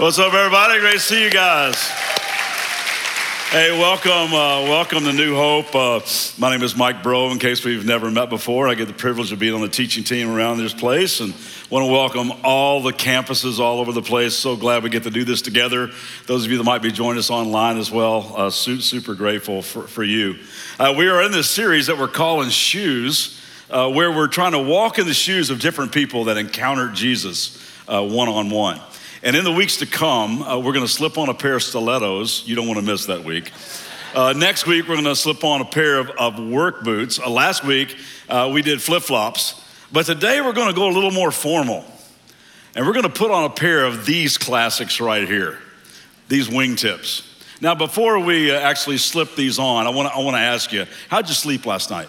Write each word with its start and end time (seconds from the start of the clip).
What's 0.00 0.18
up, 0.18 0.32
everybody? 0.32 0.80
Great 0.80 0.94
to 0.94 0.98
see 0.98 1.22
you 1.22 1.30
guys. 1.30 1.76
Hey, 3.50 3.70
welcome, 3.78 4.32
uh, 4.32 4.62
welcome 4.62 5.04
to 5.04 5.12
New 5.12 5.36
Hope. 5.36 5.74
Uh, 5.74 6.00
my 6.38 6.50
name 6.50 6.62
is 6.62 6.74
Mike 6.74 7.02
Breaux. 7.02 7.30
In 7.30 7.38
case 7.38 7.62
we've 7.66 7.84
never 7.84 8.10
met 8.10 8.30
before, 8.30 8.66
I 8.66 8.74
get 8.76 8.88
the 8.88 8.94
privilege 8.94 9.30
of 9.30 9.38
being 9.38 9.52
on 9.52 9.60
the 9.60 9.68
teaching 9.68 10.02
team 10.02 10.30
around 10.30 10.56
this 10.56 10.72
place, 10.72 11.20
and 11.20 11.34
want 11.68 11.84
to 11.84 11.92
welcome 11.92 12.32
all 12.42 12.80
the 12.80 12.94
campuses 12.94 13.58
all 13.58 13.78
over 13.78 13.92
the 13.92 14.00
place. 14.00 14.34
So 14.34 14.56
glad 14.56 14.82
we 14.82 14.88
get 14.88 15.02
to 15.02 15.10
do 15.10 15.22
this 15.22 15.42
together. 15.42 15.90
Those 16.26 16.46
of 16.46 16.50
you 16.50 16.56
that 16.56 16.64
might 16.64 16.80
be 16.80 16.92
joining 16.92 17.18
us 17.18 17.28
online 17.28 17.76
as 17.76 17.90
well, 17.90 18.32
uh, 18.34 18.48
super 18.48 19.14
grateful 19.14 19.60
for, 19.60 19.82
for 19.82 20.02
you. 20.02 20.38
Uh, 20.78 20.94
we 20.96 21.08
are 21.08 21.22
in 21.22 21.30
this 21.30 21.50
series 21.50 21.88
that 21.88 21.98
we're 21.98 22.08
calling 22.08 22.48
Shoes, 22.48 23.38
uh, 23.68 23.90
where 23.90 24.10
we're 24.10 24.28
trying 24.28 24.52
to 24.52 24.60
walk 24.60 24.98
in 24.98 25.06
the 25.06 25.12
shoes 25.12 25.50
of 25.50 25.60
different 25.60 25.92
people 25.92 26.24
that 26.24 26.38
encountered 26.38 26.94
Jesus 26.94 27.62
one 27.86 28.30
on 28.30 28.48
one. 28.48 28.80
And 29.22 29.36
in 29.36 29.44
the 29.44 29.52
weeks 29.52 29.76
to 29.78 29.86
come, 29.86 30.42
uh, 30.42 30.58
we're 30.58 30.72
going 30.72 30.86
to 30.86 30.90
slip 30.90 31.18
on 31.18 31.28
a 31.28 31.34
pair 31.34 31.56
of 31.56 31.62
stilettos. 31.62 32.42
You 32.46 32.56
don't 32.56 32.66
want 32.66 32.80
to 32.80 32.86
miss 32.86 33.04
that 33.04 33.22
week. 33.22 33.52
Uh, 34.14 34.32
next 34.32 34.66
week, 34.66 34.88
we're 34.88 34.94
going 34.94 35.04
to 35.04 35.14
slip 35.14 35.44
on 35.44 35.60
a 35.60 35.66
pair 35.66 35.98
of, 35.98 36.08
of 36.18 36.38
work 36.38 36.82
boots. 36.84 37.20
Uh, 37.20 37.28
last 37.28 37.62
week, 37.62 37.94
uh, 38.30 38.50
we 38.50 38.62
did 38.62 38.80
flip 38.80 39.02
flops. 39.02 39.62
But 39.92 40.06
today, 40.06 40.40
we're 40.40 40.54
going 40.54 40.68
to 40.68 40.74
go 40.74 40.88
a 40.88 40.94
little 40.94 41.10
more 41.10 41.30
formal. 41.30 41.84
And 42.74 42.86
we're 42.86 42.94
going 42.94 43.02
to 43.04 43.10
put 43.10 43.30
on 43.30 43.44
a 43.44 43.50
pair 43.50 43.84
of 43.84 44.06
these 44.06 44.38
classics 44.38 45.02
right 45.02 45.28
here, 45.28 45.58
these 46.28 46.48
wingtips. 46.48 47.26
Now, 47.60 47.74
before 47.74 48.20
we 48.20 48.50
uh, 48.50 48.58
actually 48.58 48.96
slip 48.96 49.36
these 49.36 49.58
on, 49.58 49.86
I 49.86 49.90
want 49.90 50.08
to 50.08 50.14
I 50.14 50.24
wanna 50.24 50.38
ask 50.38 50.72
you, 50.72 50.86
how'd 51.10 51.28
you 51.28 51.34
sleep 51.34 51.66
last 51.66 51.90
night? 51.90 52.08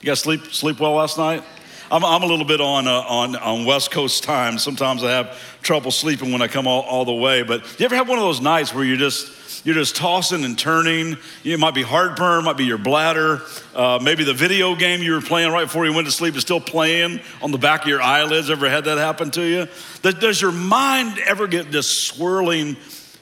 You 0.00 0.06
guys 0.06 0.20
sleep, 0.20 0.54
sleep 0.54 0.78
well 0.78 0.94
last 0.94 1.18
night? 1.18 1.42
I'm, 1.90 2.04
I'm 2.04 2.22
a 2.22 2.26
little 2.26 2.46
bit 2.46 2.60
on, 2.60 2.88
uh, 2.88 3.00
on, 3.00 3.36
on 3.36 3.64
West 3.66 3.90
Coast 3.90 4.24
time. 4.24 4.58
Sometimes 4.58 5.04
I 5.04 5.10
have 5.10 5.38
trouble 5.62 5.90
sleeping 5.90 6.32
when 6.32 6.40
I 6.40 6.48
come 6.48 6.66
all, 6.66 6.82
all 6.82 7.04
the 7.04 7.12
way. 7.12 7.42
But 7.42 7.78
you 7.78 7.84
ever 7.84 7.94
have 7.94 8.08
one 8.08 8.18
of 8.18 8.24
those 8.24 8.40
nights 8.40 8.72
where 8.72 8.84
you're 8.84 8.96
just, 8.96 9.66
you're 9.66 9.74
just 9.74 9.94
tossing 9.94 10.44
and 10.44 10.58
turning? 10.58 11.18
It 11.44 11.60
might 11.60 11.74
be 11.74 11.82
heartburn, 11.82 12.44
might 12.44 12.56
be 12.56 12.64
your 12.64 12.78
bladder. 12.78 13.42
Uh, 13.74 13.98
maybe 14.02 14.24
the 14.24 14.32
video 14.32 14.74
game 14.74 15.02
you 15.02 15.12
were 15.12 15.20
playing 15.20 15.52
right 15.52 15.64
before 15.64 15.84
you 15.84 15.92
went 15.92 16.06
to 16.06 16.12
sleep 16.12 16.36
is 16.36 16.42
still 16.42 16.60
playing 16.60 17.20
on 17.42 17.50
the 17.50 17.58
back 17.58 17.82
of 17.82 17.88
your 17.88 18.00
eyelids. 18.00 18.50
Ever 18.50 18.68
had 18.70 18.84
that 18.84 18.96
happen 18.96 19.30
to 19.32 19.42
you? 19.42 19.68
Does 20.12 20.40
your 20.40 20.52
mind 20.52 21.18
ever 21.18 21.46
get 21.46 21.70
just 21.70 22.04
swirling 22.04 22.76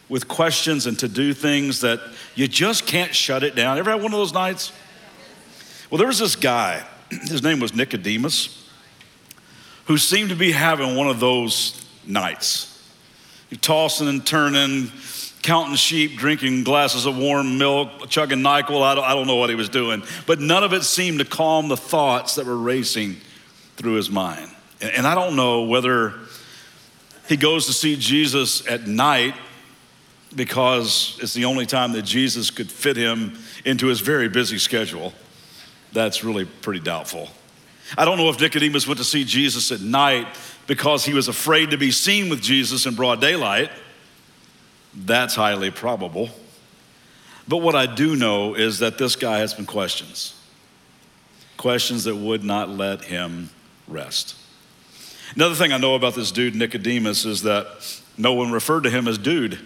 with 0.09 0.29
questions 0.29 0.87
and 0.87 0.99
to 1.01 1.09
do 1.09 1.35
things 1.35 1.81
that 1.81 2.01
you 2.37 2.47
just 2.47 2.87
can't 2.87 3.15
shut 3.15 3.43
it 3.43 3.57
down? 3.57 3.79
Ever 3.79 3.91
had 3.91 4.03
one 4.03 4.13
of 4.13 4.19
those 4.19 4.33
nights? 4.33 4.73
Well, 5.91 5.99
there 5.99 6.07
was 6.07 6.21
this 6.21 6.37
guy 6.37 6.87
his 7.23 7.43
name 7.43 7.61
was 7.61 7.75
Nicodemus, 7.75 8.69
who 9.87 9.99
seemed 9.99 10.31
to 10.31 10.37
be 10.37 10.53
having 10.53 10.97
one 10.97 11.09
of 11.09 11.21
those 11.21 11.85
nights. 12.07 12.69
He 13.51 13.57
tossing 13.57 14.09
and 14.09 14.25
turning, 14.25 14.91
counting 15.43 15.77
sheep, 15.77 16.17
drinking 16.17 16.65
glasses 16.65 17.05
of 17.05 17.19
warm 17.19 17.59
milk, 17.59 18.09
chugging 18.09 18.39
NyQuil. 18.39 18.83
I 18.83 18.95
don't, 18.95 19.05
I 19.05 19.15
don't 19.15 19.27
know 19.27 19.37
what 19.37 19.51
he 19.51 19.57
was 19.57 19.69
doing, 19.69 20.03
but 20.27 20.41
none 20.41 20.65
of 20.65 20.73
it 20.73 20.85
seemed 20.85 21.19
to 21.19 21.25
calm 21.25 21.69
the 21.69 21.77
thoughts 21.77 22.37
that 22.37 22.47
were 22.47 22.57
racing 22.57 23.17
through 23.77 23.95
his 23.95 24.09
mind. 24.09 24.51
And, 24.81 24.91
and 24.93 25.07
I 25.07 25.15
don't 25.15 25.37
know 25.37 25.63
whether 25.65 26.15
he 27.29 27.37
goes 27.37 27.67
to 27.67 27.73
see 27.73 27.97
Jesus 27.97 28.67
at 28.67 28.87
night 28.87 29.35
because 30.35 31.19
it's 31.21 31.35
the 31.35 31.45
only 31.45 31.67
time 31.67 31.93
that 31.93 32.03
Jesus 32.03 32.51
could 32.51 32.71
fit 32.71 32.97
him 32.97 33.37
into 33.67 33.89
his 33.89 34.01
very 34.01 34.29
busy 34.29 34.57
schedule 34.57 35.13
that's 35.93 36.25
really 36.25 36.45
pretty 36.45 36.81
doubtful. 36.81 37.29
I 37.97 38.05
don't 38.05 38.17
know 38.17 38.31
if 38.31 38.41
Nicodemus 38.41 38.87
went 38.87 38.98
to 38.98 39.05
see 39.05 39.25
Jesus 39.25 39.71
at 39.71 39.81
night 39.81 40.27
because 40.67 41.05
he 41.05 41.12
was 41.12 41.29
afraid 41.29 41.71
to 41.71 41.77
be 41.77 41.91
seen 41.91 42.31
with 42.31 42.41
Jesus 42.41 42.87
in 42.87 42.95
broad 42.95 43.21
daylight. 43.21 43.71
That's 44.95 45.35
highly 45.35 45.70
probable. 45.70 46.31
But 47.48 47.59
what 47.59 47.75
I 47.75 47.87
do 47.87 48.17
know 48.17 48.55
is 48.55 48.79
that 48.79 48.98
this 48.98 49.17
guy 49.17 49.39
has 49.39 49.53
some 49.55 49.67
questions 49.67 50.35
questions 51.58 52.03
that 52.05 52.17
would 52.17 52.42
not 52.42 52.69
let 52.69 53.05
him 53.05 53.48
rest. 53.86 54.35
Another 55.36 55.55
thing 55.55 55.73
I 55.73 55.79
know 55.79 55.95
about 55.95 56.17
this 56.17 56.33
dude, 56.33 56.57
Nicodemus, 56.57 57.24
is 57.24 57.42
that 57.42 58.01
no 58.19 58.33
one 58.33 58.51
referred 58.51 58.83
to 58.83 58.91
him 58.91 59.07
as 59.07 59.17
dude. 59.17 59.61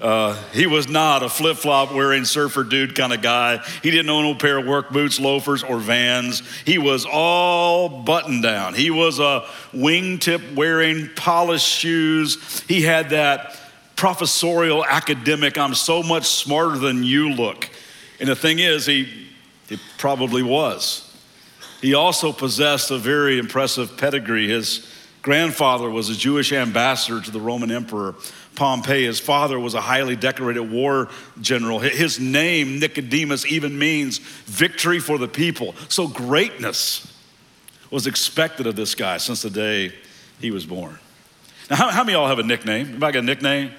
Uh, 0.00 0.34
he 0.52 0.66
was 0.66 0.88
not 0.88 1.22
a 1.22 1.28
flip 1.28 1.56
flop 1.56 1.90
wearing 1.92 2.24
surfer 2.26 2.62
dude 2.62 2.94
kind 2.94 3.14
of 3.14 3.22
guy. 3.22 3.58
He 3.82 3.90
didn't 3.90 4.10
own 4.10 4.34
a 4.34 4.38
pair 4.38 4.58
of 4.58 4.66
work 4.66 4.90
boots, 4.90 5.18
loafers, 5.18 5.62
or 5.62 5.78
vans. 5.78 6.42
He 6.66 6.76
was 6.76 7.06
all 7.10 8.02
buttoned 8.02 8.42
down. 8.42 8.74
He 8.74 8.90
was 8.90 9.18
a 9.18 9.46
wingtip 9.72 10.54
wearing, 10.54 11.08
polished 11.16 11.66
shoes. 11.66 12.60
He 12.68 12.82
had 12.82 13.10
that 13.10 13.58
professorial 13.96 14.84
academic, 14.84 15.56
I'm 15.56 15.74
so 15.74 16.02
much 16.02 16.26
smarter 16.26 16.76
than 16.76 17.02
you 17.02 17.30
look. 17.30 17.70
And 18.20 18.28
the 18.28 18.36
thing 18.36 18.58
is, 18.58 18.84
he, 18.84 19.28
he 19.68 19.78
probably 19.96 20.42
was. 20.42 21.02
He 21.80 21.94
also 21.94 22.32
possessed 22.32 22.90
a 22.90 22.98
very 22.98 23.38
impressive 23.38 23.96
pedigree. 23.96 24.48
His 24.48 24.86
grandfather 25.22 25.90
was 25.90 26.10
a 26.10 26.14
Jewish 26.14 26.52
ambassador 26.52 27.20
to 27.20 27.30
the 27.30 27.40
Roman 27.40 27.70
emperor 27.70 28.14
Pompey. 28.56 29.04
His 29.04 29.20
father 29.20 29.60
was 29.60 29.74
a 29.74 29.80
highly 29.80 30.16
decorated 30.16 30.62
war 30.62 31.08
general. 31.40 31.78
His 31.78 32.18
name, 32.18 32.80
Nicodemus, 32.80 33.46
even 33.46 33.78
means 33.78 34.18
victory 34.18 34.98
for 34.98 35.18
the 35.18 35.28
people. 35.28 35.74
So 35.88 36.08
greatness 36.08 37.12
was 37.90 38.06
expected 38.06 38.66
of 38.66 38.74
this 38.74 38.94
guy 38.94 39.18
since 39.18 39.42
the 39.42 39.50
day 39.50 39.92
he 40.40 40.50
was 40.50 40.66
born. 40.66 40.98
Now, 41.70 41.76
how, 41.76 41.90
how 41.90 42.04
many 42.04 42.14
of 42.14 42.20
y'all 42.20 42.28
have 42.28 42.38
a 42.38 42.42
nickname? 42.42 42.88
Anybody 42.88 43.12
got 43.12 43.18
a 43.20 43.22
nickname? 43.22 43.70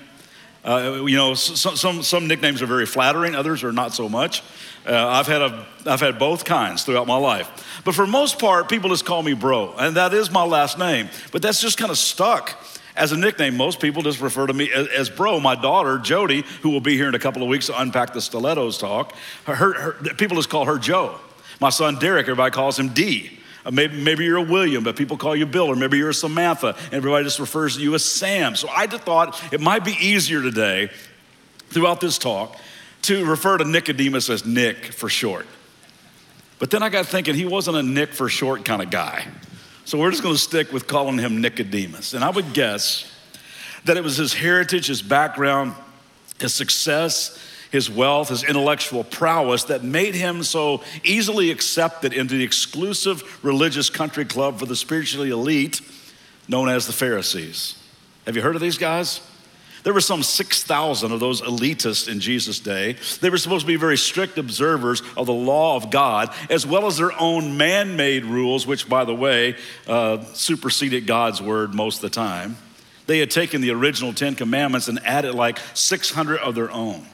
Uh, 0.64 1.06
you 1.06 1.16
know, 1.16 1.34
some, 1.34 1.78
some, 1.78 2.04
some 2.04 2.28
nicknames 2.28 2.62
are 2.62 2.66
very 2.66 2.86
flattering, 2.86 3.36
others 3.36 3.64
are 3.64 3.72
not 3.72 3.94
so 3.94 4.10
much. 4.10 4.44
Uh, 4.86 5.08
I've, 5.08 5.28
had 5.28 5.42
a, 5.42 5.66
I've 5.86 6.02
had 6.02 6.20
both 6.20 6.44
kinds 6.44 6.84
throughout 6.84 7.08
my 7.08 7.16
life. 7.18 7.82
But 7.86 7.96
for 7.96 8.06
most 8.06 8.38
part, 8.38 8.68
people 8.68 8.90
just 8.90 9.06
call 9.06 9.24
me 9.24 9.34
bro, 9.34 9.74
and 9.78 9.96
that 9.96 10.14
is 10.14 10.30
my 10.30 10.44
last 10.44 10.78
name. 10.78 11.10
But 11.32 11.42
that's 11.42 11.62
just 11.62 11.78
kind 11.78 11.92
of 11.92 11.98
stuck 11.98 12.62
as 12.98 13.12
a 13.12 13.18
nickname. 13.18 13.56
Most 13.56 13.80
people 13.80 14.02
just 14.02 14.20
refer 14.20 14.48
to 14.48 14.54
me 14.54 14.72
as, 14.72 14.88
as 14.88 15.10
bro. 15.10 15.40
My 15.40 15.56
daughter, 15.56 15.98
Jody, 15.98 16.44
who 16.62 16.72
will 16.72 16.82
be 16.82 16.96
here 16.96 17.08
in 17.08 17.16
a 17.16 17.20
couple 17.20 17.42
of 17.42 17.48
weeks 17.48 17.68
to 17.68 17.80
unpack 17.80 18.14
the 18.14 18.22
stilettos 18.22 18.78
talk, 18.78 19.14
her, 19.46 19.56
her, 19.56 19.92
people 20.16 20.38
just 20.38 20.50
call 20.50 20.66
her 20.66 20.78
Joe. 20.78 21.20
My 21.60 21.70
son, 21.70 21.98
Derek, 22.00 22.24
everybody 22.24 22.52
calls 22.52 22.78
him 22.78 22.90
D. 22.90 23.40
Uh, 23.66 23.72
maybe, 23.72 24.02
maybe 24.02 24.26
you're 24.26 24.38
a 24.38 24.42
William, 24.42 24.84
but 24.84 24.96
people 24.96 25.18
call 25.18 25.36
you 25.36 25.46
Bill, 25.46 25.68
or 25.68 25.76
maybe 25.76 25.98
you're 25.98 26.10
a 26.10 26.14
Samantha, 26.14 26.76
and 26.86 26.94
everybody 26.94 27.24
just 27.24 27.40
refers 27.40 27.76
to 27.76 27.82
you 27.82 27.96
as 27.96 28.06
Sam. 28.06 28.56
So 28.56 28.70
I 28.70 28.88
just 28.88 29.04
thought 29.04 29.42
it 29.52 29.60
might 29.60 29.84
be 29.84 29.96
easier 30.00 30.42
today, 30.42 30.90
throughout 31.70 32.00
this 32.00 32.18
talk, 32.18 32.56
to 33.04 33.26
refer 33.26 33.58
to 33.58 33.66
Nicodemus 33.66 34.30
as 34.30 34.46
Nick 34.46 34.86
for 34.86 35.10
short. 35.10 35.46
But 36.60 36.72
then 36.72 36.82
I 36.82 36.90
got 36.90 37.06
thinking 37.06 37.36
he 37.36 37.46
wasn't 37.46 37.78
a 37.78 37.84
Nick 37.84 38.14
for 38.14 38.30
short 38.30 38.66
kind 38.66 38.82
of 38.82 38.90
guy. 38.90 39.28
So 39.88 39.98
we're 39.98 40.12
just 40.12 40.22
going 40.22 40.36
to 40.36 40.42
stick 40.42 40.74
with 40.74 40.86
calling 40.86 41.18
him 41.18 41.40
Nicodemus. 41.40 42.14
And 42.14 42.22
I 42.22 42.30
would 42.30 42.52
guess 42.52 43.10
that 43.86 43.96
it 43.96 44.04
was 44.04 44.18
his 44.18 44.34
heritage, 44.34 44.88
his 44.88 45.02
background, 45.02 45.76
his 46.42 46.54
success, 46.54 47.40
his 47.72 47.90
wealth, 47.90 48.28
his 48.28 48.44
intellectual 48.44 49.06
prowess 49.06 49.64
that 49.64 49.86
made 49.86 50.14
him 50.14 50.44
so 50.44 50.84
easily 51.06 51.52
accepted 51.52 52.12
into 52.12 52.38
the 52.38 52.44
exclusive 52.44 53.40
religious 53.46 53.90
country 53.90 54.26
club 54.26 54.60
for 54.60 54.66
the 54.66 54.76
spiritually 54.76 55.30
elite 55.30 55.80
known 56.50 56.68
as 56.68 56.86
the 56.86 56.92
Pharisees. 56.92 57.82
Have 58.26 58.36
you 58.36 58.42
heard 58.42 58.56
of 58.56 58.62
these 58.62 58.78
guys? 58.78 59.22
There 59.88 59.94
were 59.94 60.02
some 60.02 60.22
6,000 60.22 61.14
of 61.14 61.22
those 61.22 61.42
elitists 61.42 62.10
in 62.10 62.20
Jesus' 62.20 62.60
day. 62.60 62.98
They 63.22 63.30
were 63.30 63.38
supposed 63.38 63.62
to 63.62 63.68
be 63.68 63.78
very 63.78 63.98
strict 63.98 64.38
observers 64.38 65.02
of 65.16 65.28
the 65.28 65.34
law 65.34 65.78
of 65.78 65.92
God, 65.92 66.36
as 66.50 66.68
well 66.68 66.88
as 66.88 66.98
their 66.98 67.18
own 67.18 67.56
man 67.56 67.96
made 67.96 68.26
rules, 68.26 68.68
which, 68.68 68.90
by 68.90 69.06
the 69.06 69.16
way, 69.16 69.56
uh, 69.88 70.26
superseded 70.34 71.08
God's 71.08 71.42
word 71.42 71.74
most 71.74 71.96
of 71.96 72.02
the 72.02 72.10
time. 72.10 72.58
They 73.06 73.20
had 73.20 73.32
taken 73.32 73.62
the 73.62 73.72
original 73.72 74.12
Ten 74.12 74.36
Commandments 74.36 74.90
and 74.90 75.00
added 75.06 75.36
like 75.36 75.58
600 75.74 76.40
of 76.40 76.54
their 76.54 76.70
own. 76.70 77.08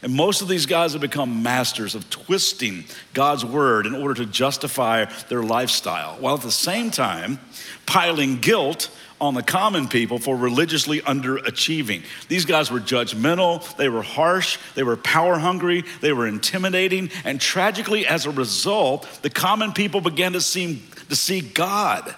And 0.00 0.14
most 0.14 0.40
of 0.40 0.48
these 0.48 0.64
guys 0.64 0.92
have 0.92 1.02
become 1.02 1.42
masters 1.42 1.94
of 1.94 2.08
twisting 2.08 2.86
God's 3.12 3.44
word 3.44 3.84
in 3.84 3.94
order 3.94 4.14
to 4.14 4.24
justify 4.24 5.04
their 5.28 5.42
lifestyle, 5.42 6.16
while 6.20 6.36
at 6.36 6.40
the 6.40 6.50
same 6.50 6.90
time 6.90 7.38
piling 7.84 8.38
guilt 8.38 8.88
on 9.22 9.34
the 9.34 9.42
common 9.42 9.86
people 9.86 10.18
for 10.18 10.36
religiously 10.36 11.00
underachieving. 11.00 12.02
These 12.26 12.44
guys 12.44 12.72
were 12.72 12.80
judgmental, 12.80 13.76
they 13.76 13.88
were 13.88 14.02
harsh, 14.02 14.58
they 14.74 14.82
were 14.82 14.96
power 14.96 15.38
hungry, 15.38 15.84
they 16.00 16.12
were 16.12 16.26
intimidating, 16.26 17.08
and 17.24 17.40
tragically, 17.40 18.04
as 18.04 18.26
a 18.26 18.32
result, 18.32 19.08
the 19.22 19.30
common 19.30 19.72
people 19.72 20.00
began 20.00 20.32
to, 20.32 20.40
seem, 20.40 20.82
to 21.08 21.14
see 21.14 21.40
God 21.40 22.14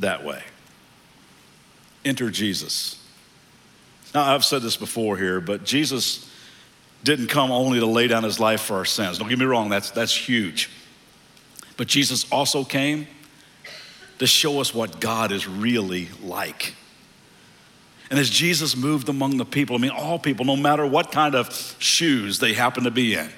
that 0.00 0.24
way. 0.24 0.42
Enter 2.04 2.28
Jesus. 2.28 3.00
Now, 4.12 4.34
I've 4.34 4.44
said 4.44 4.62
this 4.62 4.76
before 4.76 5.16
here, 5.16 5.40
but 5.40 5.62
Jesus 5.62 6.28
didn't 7.04 7.28
come 7.28 7.52
only 7.52 7.78
to 7.78 7.86
lay 7.86 8.08
down 8.08 8.24
his 8.24 8.40
life 8.40 8.62
for 8.62 8.74
our 8.74 8.84
sins. 8.84 9.18
Don't 9.18 9.28
get 9.28 9.38
me 9.38 9.44
wrong, 9.44 9.68
that's, 9.68 9.92
that's 9.92 10.14
huge. 10.14 10.70
But 11.76 11.86
Jesus 11.86 12.30
also 12.32 12.64
came 12.64 13.06
to 14.20 14.26
show 14.26 14.60
us 14.60 14.74
what 14.74 15.00
God 15.00 15.32
is 15.32 15.48
really 15.48 16.08
like. 16.22 16.74
And 18.10 18.18
as 18.18 18.28
Jesus 18.28 18.76
moved 18.76 19.08
among 19.08 19.38
the 19.38 19.46
people, 19.46 19.76
I 19.76 19.78
mean, 19.78 19.90
all 19.90 20.18
people, 20.18 20.44
no 20.44 20.56
matter 20.56 20.86
what 20.86 21.10
kind 21.10 21.34
of 21.34 21.76
shoes 21.78 22.38
they 22.38 22.52
happen 22.52 22.84
to 22.84 22.90
be 22.90 23.14
in, 23.14 23.30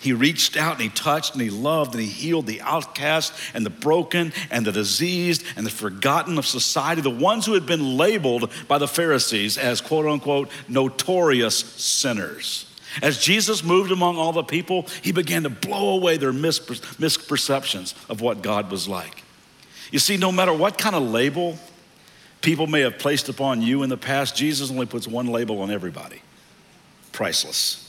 he 0.00 0.12
reached 0.12 0.56
out 0.56 0.72
and 0.72 0.82
he 0.82 0.88
touched 0.88 1.34
and 1.34 1.42
he 1.42 1.48
loved 1.50 1.94
and 1.94 2.02
he 2.02 2.08
healed 2.08 2.46
the 2.46 2.60
outcast 2.60 3.32
and 3.54 3.64
the 3.64 3.70
broken 3.70 4.32
and 4.50 4.66
the 4.66 4.72
diseased 4.72 5.44
and 5.56 5.64
the 5.64 5.70
forgotten 5.70 6.38
of 6.38 6.46
society, 6.46 7.00
the 7.00 7.08
ones 7.08 7.46
who 7.46 7.54
had 7.54 7.66
been 7.66 7.96
labeled 7.96 8.50
by 8.66 8.78
the 8.78 8.88
Pharisees 8.88 9.56
as 9.56 9.80
quote 9.80 10.06
unquote 10.06 10.50
notorious 10.66 11.56
sinners. 11.56 12.66
As 13.00 13.18
Jesus 13.18 13.62
moved 13.62 13.92
among 13.92 14.16
all 14.16 14.32
the 14.32 14.42
people, 14.42 14.86
he 15.02 15.12
began 15.12 15.44
to 15.44 15.50
blow 15.50 15.90
away 15.90 16.16
their 16.16 16.32
misperceptions 16.32 17.94
of 18.10 18.20
what 18.20 18.42
God 18.42 18.72
was 18.72 18.88
like. 18.88 19.22
You 19.90 19.98
see, 19.98 20.16
no 20.16 20.32
matter 20.32 20.52
what 20.52 20.78
kind 20.78 20.96
of 20.96 21.02
label 21.02 21.58
people 22.40 22.66
may 22.66 22.80
have 22.80 22.98
placed 22.98 23.28
upon 23.28 23.62
you 23.62 23.82
in 23.82 23.88
the 23.88 23.96
past, 23.96 24.36
Jesus 24.36 24.70
only 24.70 24.86
puts 24.86 25.06
one 25.06 25.26
label 25.26 25.60
on 25.62 25.70
everybody 25.70 26.22
priceless. 27.12 27.82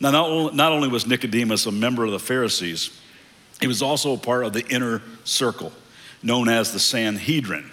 Now, 0.00 0.10
not 0.50 0.72
only, 0.72 0.88
was 0.88 1.06
Nicodemus 1.06 1.66
a 1.66 1.72
member 1.72 2.04
of 2.04 2.10
the 2.10 2.18
Pharisees, 2.18 2.90
he 3.60 3.68
was 3.68 3.80
also 3.80 4.12
a 4.12 4.18
part 4.18 4.44
of 4.44 4.52
the 4.52 4.66
inner 4.66 5.02
circle 5.24 5.72
known 6.22 6.48
as 6.48 6.72
the 6.72 6.80
Sanhedrin. 6.80 7.70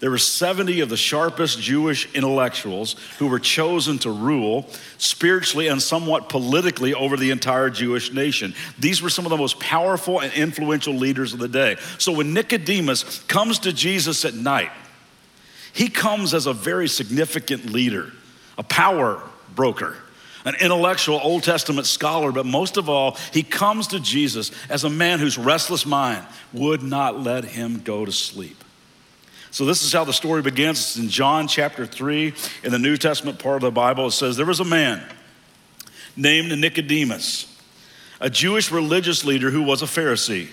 There 0.00 0.10
were 0.10 0.18
70 0.18 0.80
of 0.80 0.88
the 0.88 0.96
sharpest 0.96 1.60
Jewish 1.60 2.12
intellectuals 2.14 2.96
who 3.18 3.28
were 3.28 3.38
chosen 3.38 3.98
to 4.00 4.10
rule 4.10 4.66
spiritually 4.98 5.68
and 5.68 5.80
somewhat 5.80 6.28
politically 6.28 6.92
over 6.92 7.16
the 7.16 7.30
entire 7.30 7.70
Jewish 7.70 8.12
nation. 8.12 8.54
These 8.78 9.00
were 9.00 9.08
some 9.08 9.24
of 9.24 9.30
the 9.30 9.36
most 9.36 9.58
powerful 9.58 10.20
and 10.20 10.32
influential 10.34 10.94
leaders 10.94 11.32
of 11.32 11.38
the 11.38 11.48
day. 11.48 11.76
So 11.98 12.12
when 12.12 12.34
Nicodemus 12.34 13.22
comes 13.24 13.58
to 13.60 13.72
Jesus 13.72 14.24
at 14.24 14.34
night, 14.34 14.70
he 15.72 15.88
comes 15.88 16.34
as 16.34 16.46
a 16.46 16.52
very 16.52 16.88
significant 16.88 17.66
leader, 17.66 18.12
a 18.58 18.62
power 18.62 19.22
broker 19.54 19.96
an 20.46 20.54
intellectual 20.60 21.18
Old 21.20 21.42
Testament 21.42 21.88
scholar, 21.88 22.30
but 22.30 22.46
most 22.46 22.76
of 22.76 22.88
all, 22.88 23.16
he 23.32 23.42
comes 23.42 23.88
to 23.88 23.98
Jesus 23.98 24.52
as 24.70 24.84
a 24.84 24.88
man 24.88 25.18
whose 25.18 25.36
restless 25.36 25.84
mind 25.84 26.24
would 26.52 26.84
not 26.84 27.20
let 27.20 27.44
him 27.44 27.80
go 27.80 28.04
to 28.04 28.12
sleep. 28.12 28.62
So, 29.50 29.64
this 29.64 29.82
is 29.82 29.92
how 29.92 30.04
the 30.04 30.12
story 30.12 30.42
begins. 30.42 30.78
It's 30.78 30.96
in 30.98 31.08
John 31.08 31.48
chapter 31.48 31.86
3 31.86 32.34
in 32.64 32.72
the 32.72 32.78
New 32.78 32.96
Testament 32.96 33.38
part 33.38 33.56
of 33.56 33.62
the 33.62 33.70
Bible. 33.70 34.06
It 34.08 34.12
says, 34.12 34.36
There 34.36 34.46
was 34.46 34.60
a 34.60 34.64
man 34.64 35.02
named 36.16 36.56
Nicodemus, 36.58 37.46
a 38.20 38.30
Jewish 38.30 38.70
religious 38.70 39.24
leader 39.24 39.50
who 39.50 39.62
was 39.62 39.82
a 39.82 39.86
Pharisee. 39.86 40.48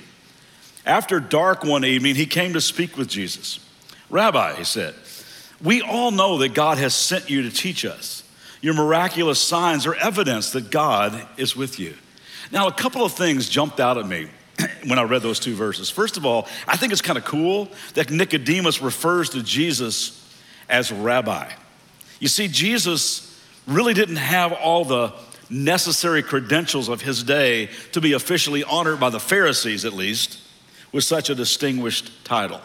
After 0.85 1.19
dark 1.19 1.63
one 1.63 1.85
evening, 1.85 2.15
he 2.15 2.25
came 2.25 2.53
to 2.53 2.61
speak 2.61 2.97
with 2.97 3.07
Jesus. 3.07 3.59
Rabbi, 4.09 4.55
he 4.55 4.63
said, 4.65 4.93
we 5.63 5.81
all 5.81 6.11
know 6.11 6.39
that 6.39 6.53
God 6.53 6.77
has 6.77 6.93
sent 6.93 7.29
you 7.29 7.43
to 7.43 7.49
teach 7.49 7.85
us. 7.85 8.23
Your 8.61 8.73
miraculous 8.73 9.39
signs 9.39 9.85
are 9.85 9.95
evidence 9.95 10.51
that 10.51 10.69
God 10.69 11.25
is 11.37 11.55
with 11.55 11.79
you. 11.79 11.95
Now, 12.51 12.67
a 12.67 12.73
couple 12.73 13.05
of 13.05 13.13
things 13.13 13.49
jumped 13.49 13.79
out 13.79 13.97
at 13.97 14.05
me 14.05 14.29
when 14.87 14.99
I 14.99 15.03
read 15.03 15.21
those 15.21 15.39
two 15.39 15.55
verses. 15.55 15.89
First 15.89 16.17
of 16.17 16.25
all, 16.25 16.47
I 16.67 16.77
think 16.77 16.91
it's 16.91 17.01
kind 17.01 17.17
of 17.17 17.25
cool 17.25 17.69
that 17.93 18.09
Nicodemus 18.09 18.81
refers 18.81 19.29
to 19.31 19.43
Jesus 19.43 20.19
as 20.69 20.91
rabbi. 20.91 21.51
You 22.19 22.27
see, 22.27 22.47
Jesus 22.47 23.29
really 23.67 23.93
didn't 23.93 24.17
have 24.17 24.53
all 24.53 24.85
the 24.85 25.13
necessary 25.49 26.23
credentials 26.23 26.89
of 26.89 27.01
his 27.01 27.23
day 27.23 27.69
to 27.91 28.01
be 28.01 28.13
officially 28.13 28.63
honored 28.63 28.99
by 28.99 29.09
the 29.09 29.19
Pharisees, 29.19 29.85
at 29.85 29.93
least, 29.93 30.39
with 30.91 31.03
such 31.03 31.29
a 31.29 31.35
distinguished 31.35 32.25
title. 32.25 32.61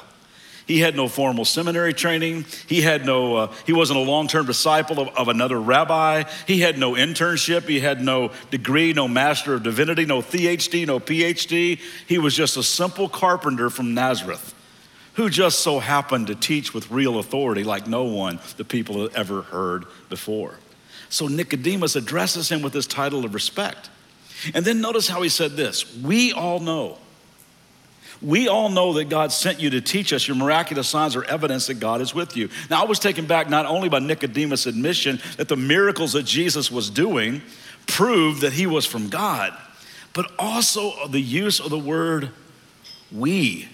He 0.68 0.80
had 0.80 0.94
no 0.94 1.08
formal 1.08 1.46
seminary 1.46 1.94
training. 1.94 2.44
He 2.66 2.82
had 2.82 3.06
no, 3.06 3.36
uh, 3.36 3.54
he 3.64 3.72
wasn't 3.72 4.00
a 4.00 4.02
long-term 4.02 4.44
disciple 4.44 5.00
of, 5.00 5.08
of 5.16 5.28
another 5.28 5.58
rabbi. 5.58 6.24
He 6.46 6.60
had 6.60 6.78
no 6.78 6.92
internship. 6.92 7.62
He 7.62 7.80
had 7.80 8.02
no 8.02 8.32
degree, 8.50 8.92
no 8.92 9.08
master 9.08 9.54
of 9.54 9.62
divinity, 9.62 10.04
no 10.04 10.20
PhD, 10.20 10.86
no 10.86 11.00
PhD. 11.00 11.80
He 12.06 12.18
was 12.18 12.36
just 12.36 12.58
a 12.58 12.62
simple 12.62 13.08
carpenter 13.08 13.70
from 13.70 13.94
Nazareth 13.94 14.54
who 15.14 15.30
just 15.30 15.60
so 15.60 15.78
happened 15.80 16.26
to 16.26 16.34
teach 16.34 16.74
with 16.74 16.90
real 16.90 17.18
authority 17.18 17.64
like 17.64 17.88
no 17.88 18.04
one 18.04 18.38
the 18.58 18.64
people 18.64 19.02
had 19.02 19.14
ever 19.14 19.42
heard 19.42 19.86
before. 20.10 20.54
So 21.08 21.28
Nicodemus 21.28 21.96
addresses 21.96 22.50
him 22.50 22.60
with 22.60 22.74
this 22.74 22.86
title 22.86 23.24
of 23.24 23.32
respect. 23.32 23.88
And 24.54 24.64
then 24.66 24.82
notice 24.82 25.08
how 25.08 25.22
he 25.22 25.30
said 25.30 25.52
this 25.52 25.96
We 25.96 26.32
all 26.32 26.60
know 26.60 26.98
we 28.20 28.48
all 28.48 28.68
know 28.68 28.94
that 28.94 29.08
God 29.08 29.32
sent 29.32 29.60
you 29.60 29.70
to 29.70 29.80
teach 29.80 30.12
us. 30.12 30.26
Your 30.26 30.36
miraculous 30.36 30.88
signs 30.88 31.14
are 31.14 31.24
evidence 31.24 31.68
that 31.68 31.74
God 31.74 32.00
is 32.00 32.14
with 32.14 32.36
you. 32.36 32.48
Now, 32.68 32.82
I 32.82 32.86
was 32.86 32.98
taken 32.98 33.26
back 33.26 33.48
not 33.48 33.66
only 33.66 33.88
by 33.88 34.00
Nicodemus' 34.00 34.66
admission 34.66 35.20
that 35.36 35.48
the 35.48 35.56
miracles 35.56 36.14
that 36.14 36.24
Jesus 36.24 36.70
was 36.70 36.90
doing 36.90 37.42
proved 37.86 38.42
that 38.42 38.52
he 38.52 38.66
was 38.66 38.84
from 38.84 39.08
God, 39.08 39.56
but 40.12 40.30
also 40.38 41.06
the 41.08 41.20
use 41.20 41.60
of 41.60 41.70
the 41.70 41.78
word 41.78 42.30
we, 43.12 43.68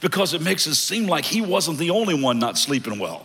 because 0.00 0.34
it 0.34 0.42
makes 0.42 0.66
it 0.66 0.74
seem 0.74 1.06
like 1.06 1.24
he 1.24 1.40
wasn't 1.40 1.78
the 1.78 1.90
only 1.90 2.20
one 2.20 2.38
not 2.38 2.58
sleeping 2.58 2.98
well. 2.98 3.24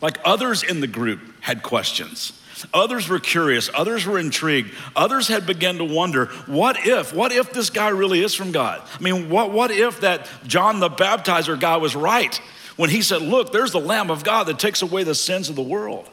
Like 0.00 0.18
others 0.24 0.62
in 0.62 0.80
the 0.80 0.86
group 0.86 1.20
had 1.46 1.62
questions. 1.62 2.32
Others 2.74 3.08
were 3.08 3.20
curious, 3.20 3.70
others 3.72 4.04
were 4.04 4.18
intrigued, 4.18 4.74
others 4.96 5.28
had 5.28 5.46
begun 5.46 5.78
to 5.78 5.84
wonder, 5.84 6.26
what 6.46 6.84
if, 6.84 7.14
what 7.14 7.30
if 7.30 7.52
this 7.52 7.70
guy 7.70 7.90
really 7.90 8.20
is 8.20 8.34
from 8.34 8.50
God? 8.50 8.82
I 8.92 9.00
mean, 9.00 9.30
what, 9.30 9.52
what 9.52 9.70
if 9.70 10.00
that 10.00 10.28
John 10.44 10.80
the 10.80 10.88
Baptizer 10.88 11.58
guy 11.60 11.76
was 11.76 11.94
right 11.94 12.34
when 12.74 12.90
he 12.90 13.00
said, 13.00 13.22
Look, 13.22 13.52
there's 13.52 13.70
the 13.70 13.78
Lamb 13.78 14.10
of 14.10 14.24
God 14.24 14.48
that 14.48 14.58
takes 14.58 14.82
away 14.82 15.04
the 15.04 15.14
sins 15.14 15.48
of 15.48 15.54
the 15.54 15.62
world? 15.62 16.10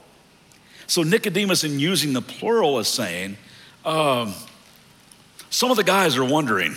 So 0.86 1.02
Nicodemus, 1.02 1.64
in 1.64 1.80
using 1.80 2.14
the 2.14 2.22
plural, 2.22 2.78
is 2.78 2.88
saying, 2.88 3.38
um, 3.86 4.36
some 5.50 5.72
of 5.72 5.78
the 5.78 5.84
guys 5.84 6.16
are 6.16 6.24
wondering, 6.24 6.76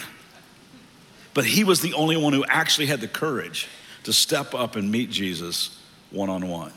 but 1.35 1.45
he 1.45 1.63
was 1.63 1.83
the 1.83 1.93
only 1.93 2.17
one 2.17 2.33
who 2.33 2.47
actually 2.49 2.87
had 2.87 3.03
the 3.03 3.09
courage 3.09 3.69
to 4.05 4.15
step 4.15 4.55
up 4.55 4.77
and 4.77 4.91
meet 4.91 5.11
Jesus 5.11 5.79
one 6.11 6.31
on 6.31 6.49
one. 6.49 6.73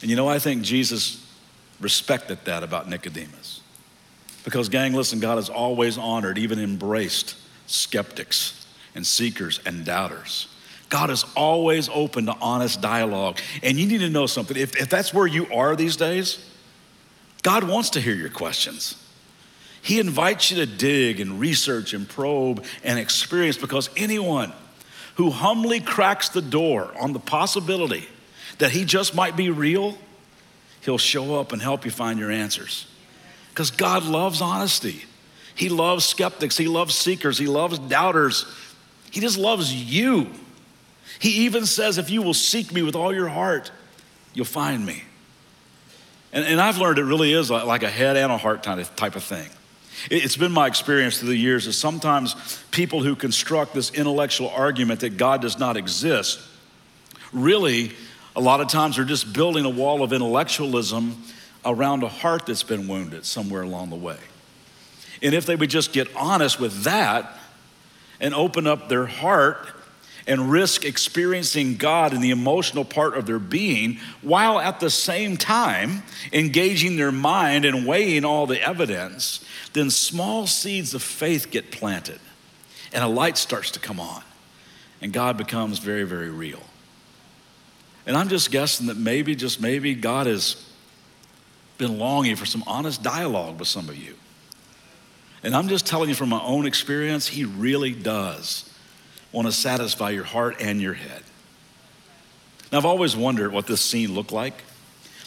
And 0.00 0.10
you 0.10 0.16
know, 0.16 0.28
I 0.28 0.38
think 0.38 0.62
Jesus 0.62 1.24
respected 1.80 2.38
that 2.44 2.62
about 2.62 2.88
Nicodemus. 2.88 3.60
Because, 4.44 4.68
gang, 4.68 4.94
listen, 4.94 5.20
God 5.20 5.36
has 5.36 5.48
always 5.48 5.98
honored, 5.98 6.38
even 6.38 6.58
embraced 6.58 7.36
skeptics 7.66 8.66
and 8.94 9.06
seekers 9.06 9.60
and 9.66 9.84
doubters. 9.84 10.48
God 10.88 11.10
is 11.10 11.24
always 11.36 11.88
open 11.90 12.26
to 12.26 12.36
honest 12.40 12.80
dialogue. 12.80 13.38
And 13.62 13.78
you 13.78 13.86
need 13.86 13.98
to 13.98 14.08
know 14.08 14.26
something. 14.26 14.56
If, 14.56 14.76
if 14.76 14.88
that's 14.88 15.12
where 15.12 15.26
you 15.26 15.46
are 15.52 15.76
these 15.76 15.96
days, 15.96 16.44
God 17.42 17.64
wants 17.64 17.90
to 17.90 18.00
hear 18.00 18.14
your 18.14 18.30
questions. 18.30 18.96
He 19.82 20.00
invites 20.00 20.50
you 20.50 20.56
to 20.58 20.66
dig 20.66 21.20
and 21.20 21.38
research 21.38 21.92
and 21.92 22.08
probe 22.08 22.64
and 22.82 22.98
experience 22.98 23.56
because 23.56 23.90
anyone 23.96 24.52
who 25.16 25.30
humbly 25.30 25.80
cracks 25.80 26.30
the 26.30 26.42
door 26.42 26.90
on 26.98 27.12
the 27.12 27.20
possibility 27.20 28.08
that 28.58 28.70
he 28.70 28.84
just 28.84 29.14
might 29.14 29.36
be 29.36 29.50
real 29.50 29.96
He'll 30.80 30.98
show 30.98 31.38
up 31.38 31.52
and 31.52 31.60
help 31.60 31.84
you 31.84 31.90
find 31.90 32.18
your 32.18 32.30
answers. 32.30 32.86
Because 33.50 33.70
God 33.70 34.04
loves 34.04 34.40
honesty. 34.40 35.04
He 35.54 35.68
loves 35.68 36.04
skeptics. 36.04 36.56
He 36.56 36.68
loves 36.68 36.94
seekers. 36.94 37.38
He 37.38 37.46
loves 37.46 37.78
doubters. 37.78 38.46
He 39.10 39.20
just 39.20 39.38
loves 39.38 39.74
you. 39.74 40.30
He 41.18 41.44
even 41.44 41.66
says, 41.66 41.98
if 41.98 42.10
you 42.10 42.22
will 42.22 42.34
seek 42.34 42.72
me 42.72 42.82
with 42.82 42.94
all 42.94 43.12
your 43.12 43.28
heart, 43.28 43.72
you'll 44.34 44.44
find 44.44 44.84
me. 44.86 45.02
And, 46.32 46.44
and 46.44 46.60
I've 46.60 46.78
learned 46.78 46.98
it 46.98 47.04
really 47.04 47.32
is 47.32 47.50
like 47.50 47.82
a 47.82 47.90
head 47.90 48.16
and 48.16 48.30
a 48.30 48.38
heart 48.38 48.62
type 48.62 49.16
of 49.16 49.24
thing. 49.24 49.48
It's 50.10 50.36
been 50.36 50.52
my 50.52 50.68
experience 50.68 51.18
through 51.18 51.30
the 51.30 51.36
years 51.36 51.64
that 51.64 51.72
sometimes 51.72 52.62
people 52.70 53.02
who 53.02 53.16
construct 53.16 53.74
this 53.74 53.90
intellectual 53.90 54.48
argument 54.50 55.00
that 55.00 55.16
God 55.16 55.42
does 55.42 55.58
not 55.58 55.76
exist 55.76 56.40
really 57.32 57.92
a 58.38 58.40
lot 58.40 58.60
of 58.60 58.68
times 58.68 58.94
they're 58.94 59.04
just 59.04 59.32
building 59.32 59.64
a 59.64 59.68
wall 59.68 60.00
of 60.00 60.12
intellectualism 60.12 61.20
around 61.64 62.04
a 62.04 62.08
heart 62.08 62.46
that's 62.46 62.62
been 62.62 62.86
wounded 62.86 63.26
somewhere 63.26 63.62
along 63.62 63.90
the 63.90 63.96
way. 63.96 64.18
And 65.20 65.34
if 65.34 65.44
they 65.44 65.56
would 65.56 65.70
just 65.70 65.92
get 65.92 66.06
honest 66.14 66.60
with 66.60 66.84
that 66.84 67.36
and 68.20 68.32
open 68.32 68.68
up 68.68 68.88
their 68.88 69.06
heart 69.06 69.66
and 70.28 70.52
risk 70.52 70.84
experiencing 70.84 71.78
God 71.78 72.14
in 72.14 72.20
the 72.20 72.30
emotional 72.30 72.84
part 72.84 73.16
of 73.16 73.26
their 73.26 73.40
being, 73.40 73.98
while 74.22 74.60
at 74.60 74.78
the 74.78 74.88
same 74.88 75.36
time 75.36 76.04
engaging 76.32 76.96
their 76.96 77.10
mind 77.10 77.64
and 77.64 77.88
weighing 77.88 78.24
all 78.24 78.46
the 78.46 78.62
evidence, 78.62 79.44
then 79.72 79.90
small 79.90 80.46
seeds 80.46 80.94
of 80.94 81.02
faith 81.02 81.50
get 81.50 81.72
planted 81.72 82.20
and 82.92 83.02
a 83.02 83.08
light 83.08 83.36
starts 83.36 83.72
to 83.72 83.80
come 83.80 83.98
on, 83.98 84.22
and 85.02 85.12
God 85.12 85.36
becomes 85.36 85.80
very, 85.80 86.04
very 86.04 86.30
real. 86.30 86.62
And 88.08 88.16
I'm 88.16 88.30
just 88.30 88.50
guessing 88.50 88.86
that 88.86 88.96
maybe, 88.96 89.36
just 89.36 89.60
maybe, 89.60 89.94
God 89.94 90.26
has 90.26 90.56
been 91.76 91.98
longing 91.98 92.36
for 92.36 92.46
some 92.46 92.64
honest 92.66 93.02
dialogue 93.02 93.58
with 93.58 93.68
some 93.68 93.86
of 93.90 93.98
you. 93.98 94.14
And 95.42 95.54
I'm 95.54 95.68
just 95.68 95.86
telling 95.86 96.08
you 96.08 96.14
from 96.14 96.30
my 96.30 96.40
own 96.40 96.64
experience, 96.64 97.28
He 97.28 97.44
really 97.44 97.92
does 97.92 98.74
want 99.30 99.46
to 99.46 99.52
satisfy 99.52 100.08
your 100.08 100.24
heart 100.24 100.56
and 100.58 100.80
your 100.80 100.94
head. 100.94 101.22
Now, 102.72 102.78
I've 102.78 102.86
always 102.86 103.14
wondered 103.14 103.52
what 103.52 103.66
this 103.66 103.82
scene 103.82 104.14
looked 104.14 104.32
like. 104.32 104.54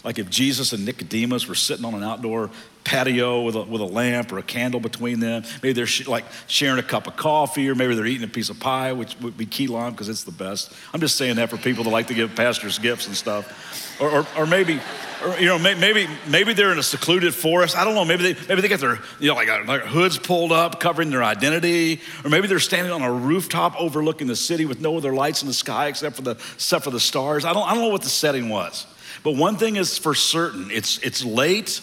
Like 0.04 0.18
if 0.18 0.32
Jesus 0.32 0.74
and 0.74 0.84
Nicodemus 0.84 1.48
were 1.48 1.54
sitting 1.54 1.86
on 1.86 1.94
an 1.94 2.02
outdoor 2.02 2.50
patio 2.92 3.42
with 3.44 3.56
a, 3.56 3.64
with 3.64 3.80
a 3.80 3.86
lamp 3.86 4.34
or 4.34 4.38
a 4.38 4.44
candle 4.44 4.82
between 4.82 5.22
them. 5.22 5.44
Maybe 5.64 5.72
they're 5.72 5.86
sh- 5.86 6.08
like 6.08 6.26
sharing 6.48 6.78
a 6.78 6.84
cup 6.84 7.08
of 7.08 7.16
coffee, 7.16 7.70
or 7.70 7.74
maybe 7.74 7.96
they're 7.96 8.06
eating 8.06 8.26
a 8.26 8.32
piece 8.32 8.50
of 8.50 8.60
pie, 8.60 8.92
which 8.92 9.18
would 9.22 9.38
be 9.38 9.46
key 9.46 9.68
lime 9.68 9.94
because 9.94 10.10
it's 10.10 10.26
the 10.26 10.32
best. 10.34 10.74
I'm 10.94 11.00
just 11.00 11.16
saying 11.16 11.38
that 11.38 11.50
for 11.50 11.56
people 11.56 11.86
that 11.86 11.90
like 11.90 12.08
to 12.08 12.14
give 12.14 12.36
pastors 12.36 12.80
gifts 12.80 13.08
and 13.08 13.16
stuff. 13.16 13.98
Or, 14.02 14.10
or, 14.10 14.28
or 14.36 14.46
maybe, 14.46 14.82
or, 15.24 15.38
you 15.40 15.46
know, 15.46 15.58
maybe, 15.58 16.06
maybe 16.28 16.52
they're 16.54 16.74
in 16.74 16.80
a 16.80 16.84
secluded 16.84 17.34
forest. 17.34 17.78
I 17.78 17.86
don't 17.86 17.96
know. 17.96 18.04
Maybe 18.04 18.34
they, 18.34 18.48
maybe 18.48 18.60
they 18.60 18.68
got 18.68 18.82
their, 18.82 19.00
you 19.22 19.30
know, 19.30 19.36
like, 19.36 19.48
uh, 19.48 19.64
like 19.66 19.84
hoods 19.84 20.18
pulled 20.18 20.52
up, 20.52 20.82
covering 20.82 21.12
their 21.12 21.24
identity. 21.24 22.02
Or 22.26 22.30
maybe 22.30 22.48
they're 22.48 22.60
standing 22.60 22.92
on 22.92 23.04
a 23.04 23.12
rooftop 23.12 23.80
overlooking 23.80 24.28
the 24.28 24.36
city 24.36 24.66
with 24.66 24.82
no 24.82 24.98
other 24.98 25.14
lights 25.14 25.44
in 25.44 25.48
the 25.48 25.54
sky 25.54 25.88
except 25.88 26.18
for 26.18 26.24
the, 26.24 26.32
except 26.32 26.84
for 26.84 26.92
the 26.92 27.00
stars. 27.00 27.46
I 27.46 27.54
don't, 27.54 27.66
I 27.66 27.74
don't 27.74 27.84
know 27.84 27.90
what 27.90 28.02
the 28.02 28.10
setting 28.10 28.50
was. 28.50 28.86
But 29.24 29.36
one 29.36 29.56
thing 29.56 29.78
is 29.78 29.98
for 29.98 30.14
certain 30.14 30.72
it's, 30.72 30.98
it's 30.98 31.24
late 31.24 31.80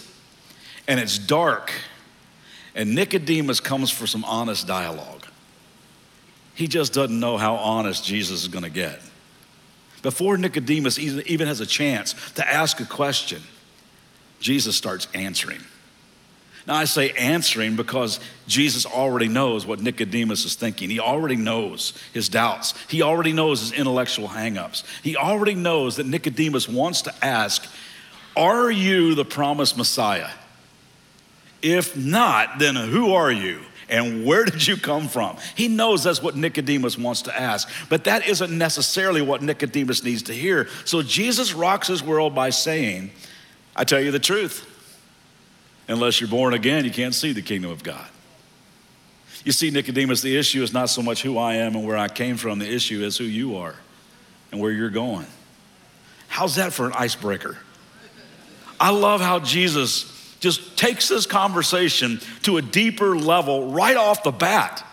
and 0.88 0.98
it's 0.98 1.18
dark, 1.18 1.72
and 2.74 2.94
Nicodemus 2.94 3.60
comes 3.60 3.90
for 3.90 4.06
some 4.06 4.24
honest 4.24 4.66
dialogue. 4.66 5.26
He 6.54 6.66
just 6.66 6.92
doesn't 6.92 7.20
know 7.20 7.36
how 7.36 7.54
honest 7.56 8.04
Jesus 8.04 8.42
is 8.42 8.48
going 8.48 8.64
to 8.64 8.70
get. 8.70 9.00
Before 10.02 10.36
Nicodemus 10.36 10.98
even 10.98 11.46
has 11.46 11.60
a 11.60 11.66
chance 11.66 12.14
to 12.32 12.48
ask 12.48 12.80
a 12.80 12.84
question, 12.84 13.42
Jesus 14.40 14.76
starts 14.76 15.06
answering. 15.14 15.60
Now, 16.66 16.74
I 16.74 16.84
say 16.84 17.10
answering 17.12 17.76
because 17.76 18.20
Jesus 18.46 18.84
already 18.84 19.28
knows 19.28 19.64
what 19.66 19.80
Nicodemus 19.80 20.44
is 20.44 20.54
thinking. 20.54 20.90
He 20.90 21.00
already 21.00 21.36
knows 21.36 21.94
his 22.12 22.28
doubts. 22.28 22.74
He 22.88 23.02
already 23.02 23.32
knows 23.32 23.60
his 23.60 23.72
intellectual 23.72 24.28
hangups. 24.28 24.84
He 25.02 25.16
already 25.16 25.54
knows 25.54 25.96
that 25.96 26.06
Nicodemus 26.06 26.68
wants 26.68 27.02
to 27.02 27.24
ask, 27.24 27.66
Are 28.36 28.70
you 28.70 29.14
the 29.14 29.24
promised 29.24 29.76
Messiah? 29.76 30.28
If 31.62 31.96
not, 31.96 32.58
then 32.58 32.76
who 32.76 33.14
are 33.14 33.32
you? 33.32 33.60
And 33.88 34.24
where 34.26 34.44
did 34.44 34.66
you 34.66 34.76
come 34.76 35.08
from? 35.08 35.38
He 35.54 35.68
knows 35.68 36.04
that's 36.04 36.22
what 36.22 36.36
Nicodemus 36.36 36.98
wants 36.98 37.22
to 37.22 37.38
ask, 37.38 37.68
but 37.88 38.04
that 38.04 38.28
isn't 38.28 38.56
necessarily 38.56 39.22
what 39.22 39.42
Nicodemus 39.42 40.04
needs 40.04 40.24
to 40.24 40.34
hear. 40.34 40.68
So 40.84 41.02
Jesus 41.02 41.54
rocks 41.54 41.88
his 41.88 42.02
world 42.02 42.34
by 42.34 42.50
saying, 42.50 43.10
I 43.74 43.84
tell 43.84 44.00
you 44.00 44.10
the 44.10 44.18
truth. 44.18 44.66
Unless 45.88 46.20
you're 46.20 46.28
born 46.28 46.52
again, 46.52 46.84
you 46.84 46.90
can't 46.90 47.14
see 47.14 47.32
the 47.32 47.40
kingdom 47.40 47.70
of 47.70 47.82
God. 47.82 48.06
You 49.44 49.52
see, 49.52 49.70
Nicodemus, 49.70 50.20
the 50.20 50.36
issue 50.36 50.62
is 50.62 50.74
not 50.74 50.90
so 50.90 51.00
much 51.00 51.22
who 51.22 51.38
I 51.38 51.54
am 51.54 51.74
and 51.74 51.86
where 51.86 51.96
I 51.96 52.08
came 52.08 52.36
from, 52.36 52.58
the 52.58 52.70
issue 52.70 53.02
is 53.02 53.16
who 53.16 53.24
you 53.24 53.56
are 53.56 53.74
and 54.52 54.60
where 54.60 54.70
you're 54.70 54.90
going. 54.90 55.26
How's 56.26 56.56
that 56.56 56.74
for 56.74 56.86
an 56.86 56.92
icebreaker? 56.92 57.56
I 58.78 58.90
love 58.90 59.22
how 59.22 59.38
Jesus 59.38 60.17
just 60.40 60.76
takes 60.76 61.08
this 61.08 61.26
conversation 61.26 62.20
to 62.42 62.56
a 62.56 62.62
deeper 62.62 63.16
level 63.16 63.72
right 63.72 63.96
off 63.96 64.22
the 64.22 64.32
bat. 64.32 64.84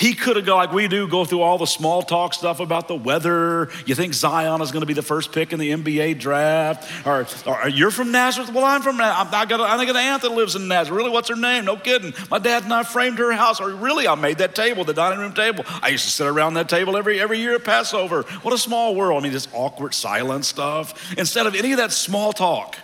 He 0.00 0.14
could 0.14 0.36
have 0.36 0.48
like 0.48 0.72
we 0.72 0.88
do, 0.88 1.06
go 1.06 1.26
through 1.26 1.42
all 1.42 1.58
the 1.58 1.66
small 1.66 2.00
talk 2.00 2.32
stuff 2.32 2.58
about 2.58 2.88
the 2.88 2.94
weather. 2.94 3.68
You 3.84 3.94
think 3.94 4.14
Zion 4.14 4.62
is 4.62 4.72
going 4.72 4.80
to 4.80 4.86
be 4.86 4.94
the 4.94 5.02
first 5.02 5.30
pick 5.30 5.52
in 5.52 5.58
the 5.58 5.72
NBA 5.72 6.18
draft? 6.18 7.06
Or, 7.06 7.26
or 7.46 7.68
you're 7.68 7.90
from 7.90 8.10
Nazareth? 8.10 8.50
Well, 8.50 8.64
I'm 8.64 8.80
from 8.80 8.96
Nazareth. 8.96 9.34
I, 9.34 9.44
got 9.44 9.60
a, 9.60 9.64
I 9.64 9.76
think 9.76 9.90
an 9.90 9.96
aunt 9.96 10.22
that 10.22 10.30
lives 10.30 10.56
in 10.56 10.68
Nazareth. 10.68 10.96
Really, 10.96 11.10
what's 11.10 11.28
her 11.28 11.36
name? 11.36 11.66
No 11.66 11.76
kidding. 11.76 12.14
My 12.30 12.38
dad 12.38 12.64
and 12.64 12.72
I 12.72 12.82
framed 12.82 13.18
her 13.18 13.30
house. 13.32 13.60
Or 13.60 13.68
really, 13.74 14.08
I 14.08 14.14
made 14.14 14.38
that 14.38 14.54
table, 14.54 14.84
the 14.84 14.94
dining 14.94 15.18
room 15.18 15.34
table. 15.34 15.66
I 15.82 15.88
used 15.88 16.06
to 16.06 16.10
sit 16.10 16.26
around 16.26 16.54
that 16.54 16.70
table 16.70 16.96
every, 16.96 17.20
every 17.20 17.38
year 17.38 17.56
at 17.56 17.64
Passover. 17.64 18.22
What 18.40 18.54
a 18.54 18.58
small 18.58 18.94
world. 18.94 19.20
I 19.20 19.22
mean, 19.22 19.34
this 19.34 19.48
awkward, 19.52 19.92
silent 19.92 20.46
stuff. 20.46 21.14
Instead 21.18 21.46
of 21.46 21.54
any 21.54 21.72
of 21.72 21.76
that 21.76 21.92
small 21.92 22.32
talk, 22.32 22.78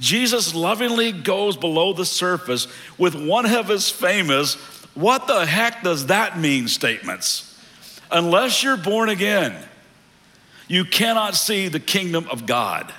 Jesus 0.00 0.54
lovingly 0.54 1.12
goes 1.12 1.56
below 1.56 1.92
the 1.92 2.06
surface 2.06 2.66
with 2.98 3.14
one 3.14 3.46
of 3.46 3.68
his 3.68 3.90
famous 3.90 4.54
what 4.94 5.26
the 5.26 5.46
heck 5.46 5.82
does 5.82 6.06
that 6.06 6.38
mean 6.38 6.66
statements. 6.66 7.46
Unless 8.10 8.62
you're 8.62 8.76
born 8.76 9.08
again, 9.08 9.56
you 10.68 10.84
cannot 10.84 11.34
see 11.34 11.68
the 11.68 11.80
kingdom 11.80 12.26
of 12.30 12.46
God. 12.46 12.92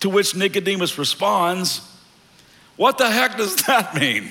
To 0.00 0.08
which 0.08 0.34
Nicodemus 0.34 0.96
responds, 0.96 1.80
What 2.76 2.98
the 2.98 3.10
heck 3.10 3.36
does 3.36 3.56
that 3.66 3.94
mean? 3.94 4.30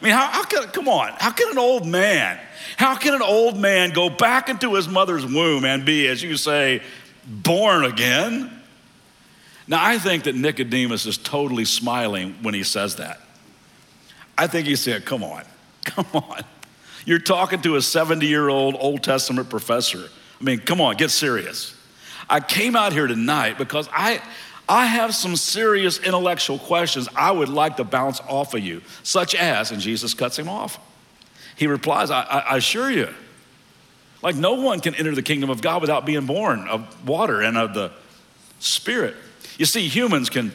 I 0.00 0.04
mean, 0.04 0.12
how, 0.12 0.26
how 0.26 0.44
can, 0.44 0.64
come 0.64 0.88
on, 0.88 1.12
how 1.18 1.30
can 1.30 1.50
an 1.50 1.58
old 1.58 1.86
man, 1.86 2.38
how 2.76 2.96
can 2.96 3.14
an 3.14 3.22
old 3.22 3.58
man 3.58 3.92
go 3.92 4.10
back 4.10 4.48
into 4.48 4.74
his 4.74 4.88
mother's 4.88 5.24
womb 5.24 5.64
and 5.64 5.86
be, 5.86 6.06
as 6.08 6.22
you 6.22 6.36
say, 6.36 6.82
born 7.26 7.84
again? 7.84 8.55
Now, 9.68 9.84
I 9.84 9.98
think 9.98 10.24
that 10.24 10.34
Nicodemus 10.34 11.06
is 11.06 11.18
totally 11.18 11.64
smiling 11.64 12.36
when 12.42 12.54
he 12.54 12.62
says 12.62 12.96
that. 12.96 13.20
I 14.38 14.46
think 14.46 14.66
he 14.66 14.76
said, 14.76 15.04
Come 15.04 15.24
on, 15.24 15.44
come 15.84 16.06
on. 16.14 16.42
You're 17.04 17.18
talking 17.18 17.62
to 17.62 17.76
a 17.76 17.82
70 17.82 18.26
year 18.26 18.48
old 18.48 18.76
Old 18.78 19.02
Testament 19.02 19.48
professor. 19.48 20.08
I 20.40 20.44
mean, 20.44 20.58
come 20.58 20.80
on, 20.80 20.96
get 20.96 21.10
serious. 21.10 21.74
I 22.28 22.40
came 22.40 22.74
out 22.74 22.92
here 22.92 23.06
tonight 23.06 23.56
because 23.58 23.88
I, 23.92 24.20
I 24.68 24.86
have 24.86 25.14
some 25.14 25.36
serious 25.36 25.98
intellectual 25.98 26.58
questions 26.58 27.08
I 27.14 27.30
would 27.30 27.48
like 27.48 27.76
to 27.76 27.84
bounce 27.84 28.20
off 28.20 28.54
of 28.54 28.60
you, 28.60 28.82
such 29.04 29.34
as, 29.36 29.70
and 29.70 29.80
Jesus 29.80 30.12
cuts 30.14 30.36
him 30.36 30.48
off. 30.48 30.80
He 31.56 31.68
replies, 31.68 32.10
I, 32.10 32.22
I, 32.22 32.38
I 32.38 32.56
assure 32.56 32.90
you, 32.90 33.08
like 34.22 34.34
no 34.34 34.54
one 34.54 34.80
can 34.80 34.94
enter 34.96 35.14
the 35.14 35.22
kingdom 35.22 35.50
of 35.50 35.62
God 35.62 35.80
without 35.80 36.04
being 36.04 36.26
born 36.26 36.66
of 36.66 37.08
water 37.08 37.40
and 37.40 37.56
of 37.56 37.74
the 37.74 37.92
Spirit. 38.58 39.14
You 39.58 39.66
see, 39.66 39.88
humans 39.88 40.30
can 40.30 40.52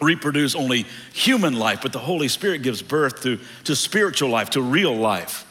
reproduce 0.00 0.54
only 0.54 0.84
human 1.12 1.54
life, 1.54 1.80
but 1.82 1.92
the 1.92 1.98
Holy 1.98 2.28
Spirit 2.28 2.62
gives 2.62 2.82
birth 2.82 3.22
to, 3.22 3.38
to 3.64 3.76
spiritual 3.76 4.30
life, 4.30 4.50
to 4.50 4.62
real 4.62 4.94
life. 4.94 5.46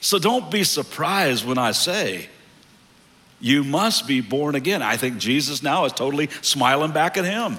So 0.00 0.18
don't 0.18 0.50
be 0.50 0.64
surprised 0.64 1.46
when 1.46 1.58
I 1.58 1.72
say, 1.72 2.28
you 3.40 3.64
must 3.64 4.06
be 4.06 4.20
born 4.20 4.54
again. 4.54 4.82
I 4.82 4.96
think 4.96 5.18
Jesus 5.18 5.62
now 5.62 5.84
is 5.84 5.92
totally 5.92 6.28
smiling 6.42 6.92
back 6.92 7.16
at 7.16 7.24
him. 7.24 7.58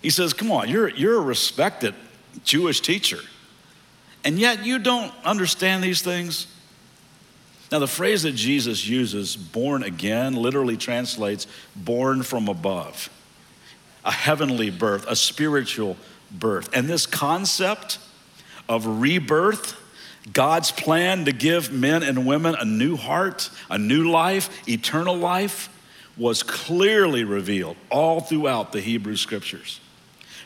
He 0.00 0.10
says, 0.10 0.32
Come 0.32 0.52
on, 0.52 0.68
you're, 0.68 0.88
you're 0.88 1.16
a 1.16 1.20
respected 1.20 1.94
Jewish 2.44 2.80
teacher, 2.80 3.18
and 4.24 4.38
yet 4.38 4.64
you 4.64 4.78
don't 4.78 5.12
understand 5.24 5.82
these 5.82 6.02
things. 6.02 6.46
Now, 7.72 7.80
the 7.80 7.88
phrase 7.88 8.22
that 8.22 8.36
Jesus 8.36 8.86
uses, 8.86 9.34
born 9.36 9.82
again, 9.82 10.34
literally 10.34 10.76
translates 10.76 11.48
born 11.74 12.22
from 12.22 12.48
above 12.48 13.10
a 14.06 14.12
heavenly 14.12 14.70
birth, 14.70 15.04
a 15.08 15.16
spiritual 15.16 15.96
birth. 16.30 16.70
And 16.72 16.88
this 16.88 17.04
concept 17.04 17.98
of 18.68 18.86
rebirth, 18.86 19.78
God's 20.32 20.70
plan 20.70 21.24
to 21.26 21.32
give 21.32 21.72
men 21.72 22.02
and 22.02 22.26
women 22.26 22.54
a 22.54 22.64
new 22.64 22.96
heart, 22.96 23.50
a 23.68 23.78
new 23.78 24.10
life, 24.10 24.68
eternal 24.68 25.16
life, 25.16 25.68
was 26.16 26.42
clearly 26.42 27.24
revealed 27.24 27.76
all 27.90 28.20
throughout 28.20 28.72
the 28.72 28.80
Hebrew 28.80 29.16
scriptures. 29.16 29.80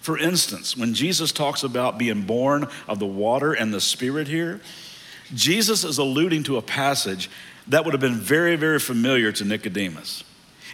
For 0.00 0.18
instance, 0.18 0.76
when 0.76 0.94
Jesus 0.94 1.30
talks 1.30 1.62
about 1.62 1.98
being 1.98 2.22
born 2.22 2.66
of 2.88 2.98
the 2.98 3.06
water 3.06 3.52
and 3.52 3.72
the 3.72 3.80
Spirit 3.80 4.26
here, 4.26 4.60
Jesus 5.34 5.84
is 5.84 5.98
alluding 5.98 6.42
to 6.44 6.56
a 6.56 6.62
passage 6.62 7.30
that 7.68 7.84
would 7.84 7.92
have 7.92 8.00
been 8.00 8.16
very, 8.16 8.56
very 8.56 8.80
familiar 8.80 9.30
to 9.32 9.44
Nicodemus. 9.44 10.24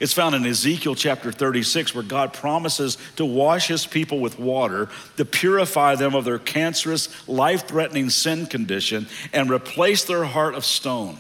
It's 0.01 0.13
found 0.13 0.35
in 0.35 0.45
Ezekiel 0.45 0.95
chapter 0.95 1.33
36, 1.33 1.95
where 1.95 2.05
God 2.05 2.33
promises 2.33 2.99
to 3.17 3.25
wash 3.25 3.69
his 3.69 3.87
people 3.87 4.21
with 4.21 4.39
water, 4.39 4.89
to 5.17 5.25
purify 5.25 5.95
them 5.95 6.15
of 6.15 6.25
their 6.25 6.39
cancerous, 6.39 7.29
life 7.29 7.67
threatening 7.67 8.11
sin 8.11 8.47
condition, 8.47 9.07
and 9.33 9.51
replace 9.51 10.05
their 10.05 10.25
heart 10.25 10.55
of 10.55 10.65
stone 10.65 11.19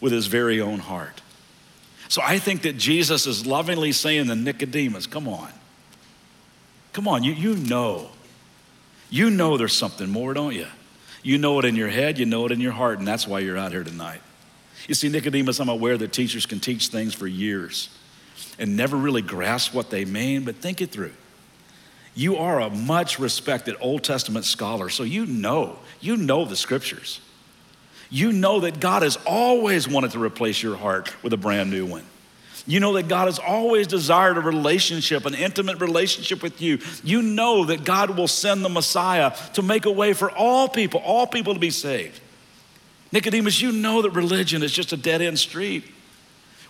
with 0.00 0.12
his 0.12 0.26
very 0.26 0.60
own 0.60 0.80
heart. 0.80 1.22
So 2.08 2.20
I 2.22 2.38
think 2.38 2.62
that 2.62 2.76
Jesus 2.76 3.26
is 3.26 3.46
lovingly 3.46 3.92
saying 3.92 4.26
to 4.26 4.34
Nicodemus, 4.34 5.06
Come 5.06 5.28
on. 5.28 5.50
Come 6.92 7.08
on, 7.08 7.24
you, 7.24 7.32
you 7.32 7.56
know. 7.56 8.10
You 9.10 9.30
know 9.30 9.56
there's 9.56 9.76
something 9.76 10.08
more, 10.08 10.34
don't 10.34 10.54
you? 10.54 10.66
You 11.22 11.38
know 11.38 11.58
it 11.58 11.64
in 11.64 11.76
your 11.76 11.88
head, 11.88 12.18
you 12.18 12.26
know 12.26 12.46
it 12.46 12.52
in 12.52 12.60
your 12.60 12.72
heart, 12.72 12.98
and 12.98 13.08
that's 13.08 13.26
why 13.26 13.40
you're 13.40 13.56
out 13.56 13.72
here 13.72 13.84
tonight. 13.84 14.20
You 14.88 14.94
see, 14.94 15.08
Nicodemus, 15.08 15.60
I'm 15.60 15.68
aware 15.68 15.96
that 15.96 16.12
teachers 16.12 16.46
can 16.46 16.60
teach 16.60 16.88
things 16.88 17.14
for 17.14 17.26
years 17.26 17.88
and 18.58 18.76
never 18.76 18.96
really 18.96 19.22
grasp 19.22 19.74
what 19.74 19.90
they 19.90 20.04
mean, 20.04 20.44
but 20.44 20.56
think 20.56 20.80
it 20.80 20.90
through. 20.90 21.12
You 22.14 22.36
are 22.36 22.60
a 22.60 22.70
much 22.70 23.18
respected 23.18 23.76
Old 23.80 24.04
Testament 24.04 24.44
scholar, 24.44 24.88
so 24.88 25.02
you 25.02 25.26
know, 25.26 25.78
you 26.00 26.16
know 26.16 26.44
the 26.44 26.56
scriptures. 26.56 27.20
You 28.10 28.30
know 28.30 28.60
that 28.60 28.78
God 28.78 29.02
has 29.02 29.18
always 29.26 29.88
wanted 29.88 30.12
to 30.12 30.22
replace 30.22 30.62
your 30.62 30.76
heart 30.76 31.12
with 31.24 31.32
a 31.32 31.36
brand 31.36 31.70
new 31.70 31.86
one. 31.86 32.04
You 32.66 32.80
know 32.80 32.94
that 32.94 33.08
God 33.08 33.26
has 33.26 33.38
always 33.38 33.86
desired 33.86 34.38
a 34.38 34.40
relationship, 34.40 35.26
an 35.26 35.34
intimate 35.34 35.80
relationship 35.80 36.42
with 36.42 36.62
you. 36.62 36.78
You 37.02 37.20
know 37.20 37.64
that 37.64 37.84
God 37.84 38.16
will 38.16 38.28
send 38.28 38.64
the 38.64 38.68
Messiah 38.68 39.32
to 39.54 39.62
make 39.62 39.84
a 39.84 39.90
way 39.90 40.12
for 40.12 40.30
all 40.30 40.68
people, 40.68 41.00
all 41.00 41.26
people 41.26 41.54
to 41.54 41.60
be 41.60 41.70
saved. 41.70 42.20
Nicodemus, 43.14 43.60
you 43.60 43.70
know 43.70 44.02
that 44.02 44.10
religion 44.10 44.64
is 44.64 44.72
just 44.72 44.92
a 44.92 44.96
dead 44.96 45.22
end 45.22 45.38
street. 45.38 45.84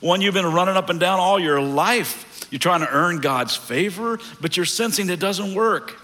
one 0.01 0.21
you've 0.21 0.35
been 0.35 0.53
running 0.53 0.77
up 0.77 0.91
and 0.91 1.01
down 1.01 1.19
all 1.19 1.41
your 1.41 1.61
life. 1.61 2.47
You're 2.51 2.59
trying 2.59 2.81
to 2.81 2.89
earn 2.91 3.21
God's 3.21 3.57
favor, 3.57 4.19
but 4.43 4.55
you're 4.55 4.67
sensing 4.67 5.09
it 5.09 5.19
doesn't 5.19 5.55
work. 5.55 5.99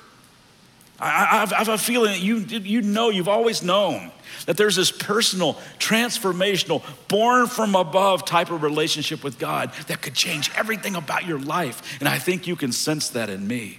I, 0.98 1.44
I, 1.50 1.54
I 1.54 1.58
have 1.58 1.68
a 1.68 1.76
feeling 1.76 2.12
that 2.12 2.20
you, 2.20 2.38
you 2.38 2.80
know, 2.80 3.10
you've 3.10 3.28
always 3.28 3.62
known 3.62 4.10
that 4.46 4.56
there's 4.56 4.76
this 4.76 4.90
personal, 4.90 5.54
transformational, 5.78 6.82
born 7.08 7.46
from 7.46 7.74
above 7.74 8.24
type 8.24 8.50
of 8.50 8.62
relationship 8.62 9.22
with 9.22 9.38
God 9.38 9.72
that 9.88 10.00
could 10.00 10.14
change 10.14 10.50
everything 10.56 10.96
about 10.96 11.26
your 11.26 11.38
life. 11.38 12.00
And 12.00 12.08
I 12.08 12.18
think 12.18 12.46
you 12.46 12.56
can 12.56 12.72
sense 12.72 13.10
that 13.10 13.28
in 13.28 13.46
me, 13.46 13.78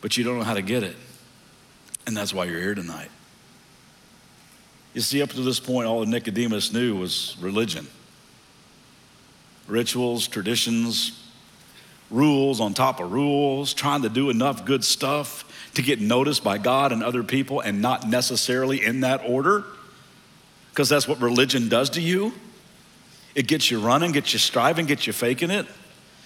but 0.00 0.16
you 0.16 0.22
don't 0.22 0.38
know 0.38 0.44
how 0.44 0.54
to 0.54 0.62
get 0.62 0.84
it. 0.84 0.94
And 2.06 2.16
that's 2.16 2.32
why 2.32 2.44
you're 2.44 2.60
here 2.60 2.76
tonight. 2.76 3.10
You 4.94 5.00
see, 5.00 5.20
up 5.22 5.30
to 5.30 5.40
this 5.40 5.58
point, 5.58 5.88
all 5.88 6.04
Nicodemus 6.06 6.72
knew 6.72 6.96
was 6.96 7.36
religion 7.40 7.86
rituals, 9.66 10.28
traditions, 10.28 11.24
rules 12.10 12.60
on 12.60 12.74
top 12.74 13.00
of 13.00 13.10
rules, 13.10 13.72
trying 13.72 14.02
to 14.02 14.10
do 14.10 14.28
enough 14.28 14.64
good 14.66 14.84
stuff 14.84 15.70
to 15.74 15.82
get 15.82 16.00
noticed 16.00 16.44
by 16.44 16.58
God 16.58 16.92
and 16.92 17.02
other 17.02 17.22
people 17.22 17.60
and 17.60 17.80
not 17.80 18.06
necessarily 18.06 18.84
in 18.84 19.00
that 19.00 19.22
order. 19.26 19.64
Because 20.70 20.88
that's 20.88 21.08
what 21.08 21.20
religion 21.20 21.68
does 21.68 21.90
to 21.90 22.00
you. 22.00 22.34
It 23.34 23.48
gets 23.48 23.70
you 23.70 23.80
running, 23.80 24.12
gets 24.12 24.32
you 24.32 24.38
striving, 24.38 24.86
gets 24.86 25.06
you 25.06 25.12
faking 25.12 25.50
it, 25.50 25.66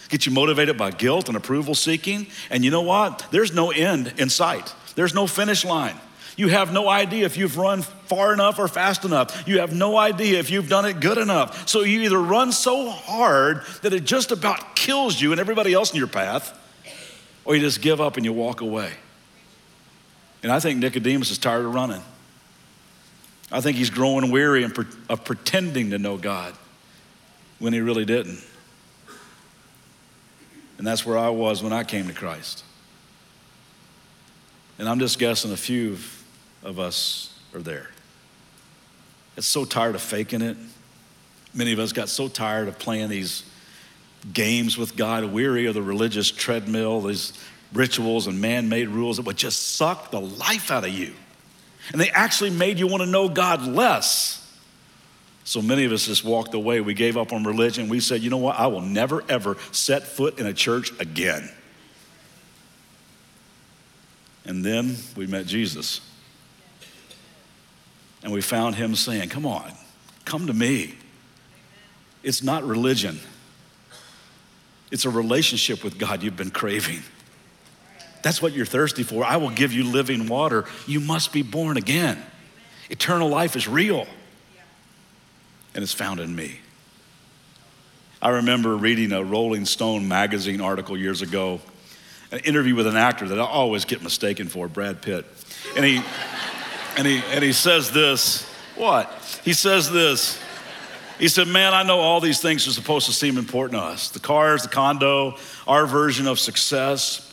gets 0.09 0.27
you 0.27 0.33
motivated 0.33 0.77
by 0.77 0.91
guilt 0.91 1.29
and 1.29 1.37
approval 1.37 1.75
seeking. 1.75 2.27
And 2.51 2.65
you 2.65 2.71
know 2.71 2.83
what? 2.83 3.27
There's 3.31 3.55
no 3.55 3.71
end 3.71 4.15
in 4.19 4.29
sight, 4.31 4.75
there's 4.95 5.15
no 5.15 5.27
finish 5.27 5.65
line. 5.65 5.97
You 6.39 6.47
have 6.47 6.73
no 6.73 6.89
idea 6.89 7.27
if 7.27 7.37
you've 7.37 7.59
run 7.59 7.83
far 7.83 8.33
enough 8.33 8.61
or 8.61 8.69
fast 8.69 9.05
enough. 9.05 9.49
You 9.49 9.59
have 9.59 9.75
no 9.75 9.99
idea 9.99 10.39
if 10.39 10.53
you've 10.53 10.69
done 10.69 10.85
it 10.85 11.01
good 11.01 11.19
enough. 11.19 11.69
So 11.69 11.83
you 11.83 12.03
either 12.03 12.17
run 12.17 12.53
so 12.53 12.91
hard 12.91 13.63
that 13.83 13.93
it 13.93 14.05
just 14.05 14.31
about 14.31 14.77
kills 14.77 15.21
you 15.21 15.33
and 15.33 15.41
everybody 15.41 15.75
else 15.75 15.91
in 15.91 15.97
your 15.97 16.07
path, 16.07 16.57
or 17.45 17.57
you 17.57 17.61
just 17.61 17.83
give 17.83 18.01
up 18.01 18.17
and 18.17 18.25
you 18.25 18.33
walk 18.33 18.61
away. 18.61 18.93
And 20.45 20.53
I 20.53 20.61
think 20.61 20.79
Nicodemus 20.79 21.33
is 21.33 21.39
tired 21.39 21.65
of 21.65 21.75
running. 21.75 22.03
I 23.51 23.61
think 23.61 23.77
he's 23.77 23.91
growing 23.91 24.31
weary 24.31 24.63
of 24.63 25.25
pretending 25.25 25.91
to 25.91 25.99
know 25.99 26.19
God 26.19 26.55
when 27.59 27.73
he 27.73 27.81
really 27.81 28.05
didn't. 28.05 28.39
And 30.79 30.87
that's 30.87 31.05
where 31.05 31.19
I 31.19 31.31
was 31.31 31.65
when 31.65 31.73
I 31.73 31.83
came 31.83 32.07
to 32.07 32.15
Christ. 32.15 32.63
And 34.79 34.89
I'm 34.89 35.01
just 35.01 35.19
guessing 35.19 35.51
a 35.51 35.57
few 35.57 35.99
of 36.63 36.79
us 36.79 37.39
are 37.55 37.61
there. 37.61 37.91
It's 39.37 39.47
so 39.47 39.65
tired 39.65 39.95
of 39.95 40.03
faking 40.03 40.43
it. 40.43 40.57
Many 41.55 41.73
of 41.73 41.79
us 41.79 41.93
got 41.93 42.09
so 42.09 42.29
tired 42.29 42.69
of 42.69 42.79
playing 42.79 43.09
these 43.09 43.45
games 44.33 44.77
with 44.77 44.97
God, 44.97 45.25
weary 45.25 45.67
of 45.67 45.75
the 45.75 45.83
religious 45.83 46.31
treadmill, 46.31 47.01
these 47.03 47.33
rituals 47.73 48.27
and 48.27 48.41
man 48.41 48.69
made 48.69 48.89
rules 48.89 49.17
that 49.17 49.27
would 49.27 49.37
just 49.37 49.77
suck 49.77 50.11
the 50.11 50.21
life 50.21 50.71
out 50.71 50.85
of 50.85 50.91
you. 50.91 51.13
And 51.93 52.01
they 52.01 52.11
actually 52.11 52.51
made 52.51 52.79
you 52.79 52.87
want 52.87 53.03
to 53.03 53.09
know 53.09 53.29
God 53.29 53.63
less. 53.63 54.45
So 55.45 55.63
many 55.63 55.85
of 55.85 55.93
us 55.93 56.07
just 56.07 56.25
walked 56.25 56.53
away. 56.53 56.81
We 56.81 56.93
gave 56.93 57.17
up 57.17 57.33
on 57.33 57.45
religion. 57.45 57.89
We 57.89 58.01
said, 58.01 58.23
you 58.23 58.29
know 58.29 58.37
what? 58.37 58.59
I 58.59 58.67
will 58.67 58.83
never, 58.83 59.25
ever 59.29 59.57
set 59.73 60.03
foot 60.03 60.39
in 60.39 60.47
a 60.47 60.53
church 60.53 60.93
again. 61.01 61.49
And 64.45 64.65
then 64.65 64.97
we 65.17 65.27
met 65.27 65.47
Jesus. 65.47 66.01
And 68.29 68.35
we 68.35 68.43
found 68.43 68.75
him 68.75 68.95
saying, 68.95 69.31
Come 69.31 69.47
on, 69.47 69.73
come 70.27 70.49
to 70.49 70.53
me. 70.53 70.95
It's 72.23 72.43
not 72.43 72.63
religion, 72.63 73.21
it's 74.91 75.07
a 75.07 75.11
relationship 75.11 75.83
with 75.83 75.99
God 75.99 76.23
you've 76.23 76.37
been 76.37 76.51
craving. 76.51 77.01
That's 78.21 78.43
what 78.43 78.53
you're 78.53 78.67
thirsty 78.67 79.03
for. 79.03 79.25
I 79.25 79.39
will 79.39 79.49
give 79.49 79.73
you 79.73 79.83
living 79.83 80.27
water. 80.29 80.67
You 80.87 81.01
must 81.01 81.33
be 81.33 81.41
born 81.41 81.79
again. 81.79 82.23
Eternal 82.91 83.31
life 83.31 83.57
is 83.57 83.67
real, 83.67 84.07
and 85.75 85.83
it's 85.83 85.95
found 85.95 86.21
in 86.21 86.37
me. 86.37 86.61
I 88.21 88.29
remember 88.29 88.77
reading 88.77 89.13
a 89.13 89.25
Rolling 89.25 89.65
Stone 89.65 90.07
magazine 90.07 90.61
article 90.61 90.99
years 90.99 91.23
ago, 91.23 91.63
an 92.31 92.41
interview 92.41 92.75
with 92.75 92.89
an 92.89 92.97
actor 92.97 93.27
that 93.29 93.41
I 93.41 93.47
always 93.47 93.87
get 93.87 94.03
mistaken 94.03 94.49
for, 94.49 94.69
Brad 94.69 95.01
Pitt. 95.01 95.25
And 95.77 95.85
he, 95.85 96.03
and 96.99 97.07
he, 97.07 97.23
and 97.31 97.43
he 97.43 97.53
says 97.53 97.91
this 97.91 98.45
what? 98.79 99.11
He 99.45 99.55
says 99.55 99.91
this. 99.91 100.41
He 101.19 101.27
said, 101.27 101.49
Man, 101.49 101.75
I 101.75 101.83
know 101.83 101.99
all 101.99 102.21
these 102.21 102.41
things 102.41 102.69
are 102.69 102.73
supposed 102.73 103.07
to 103.07 103.13
seem 103.13 103.37
important 103.37 103.81
to 103.81 103.85
us 103.85 104.11
the 104.11 104.21
cars, 104.21 104.63
the 104.63 104.69
condo, 104.69 105.37
our 105.67 105.87
version 105.87 106.29
of 106.29 106.39
success. 106.39 107.25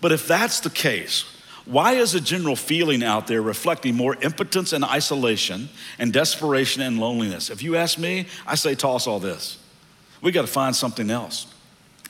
But 0.00 0.12
if 0.12 0.26
that's 0.26 0.60
the 0.60 0.70
case, 0.70 1.24
why 1.64 1.92
is 1.92 2.14
a 2.14 2.20
general 2.20 2.56
feeling 2.56 3.04
out 3.04 3.28
there 3.28 3.42
reflecting 3.42 3.94
more 3.94 4.16
impotence 4.16 4.72
and 4.72 4.84
isolation 4.84 5.68
and 5.98 6.12
desperation 6.12 6.82
and 6.82 6.98
loneliness? 6.98 7.50
If 7.50 7.62
you 7.62 7.76
ask 7.76 7.98
me, 7.98 8.26
I 8.46 8.56
say 8.56 8.74
toss 8.74 9.06
all 9.06 9.20
this. 9.20 9.58
We 10.22 10.32
got 10.32 10.42
to 10.42 10.48
find 10.48 10.74
something 10.74 11.10
else. 11.10 11.46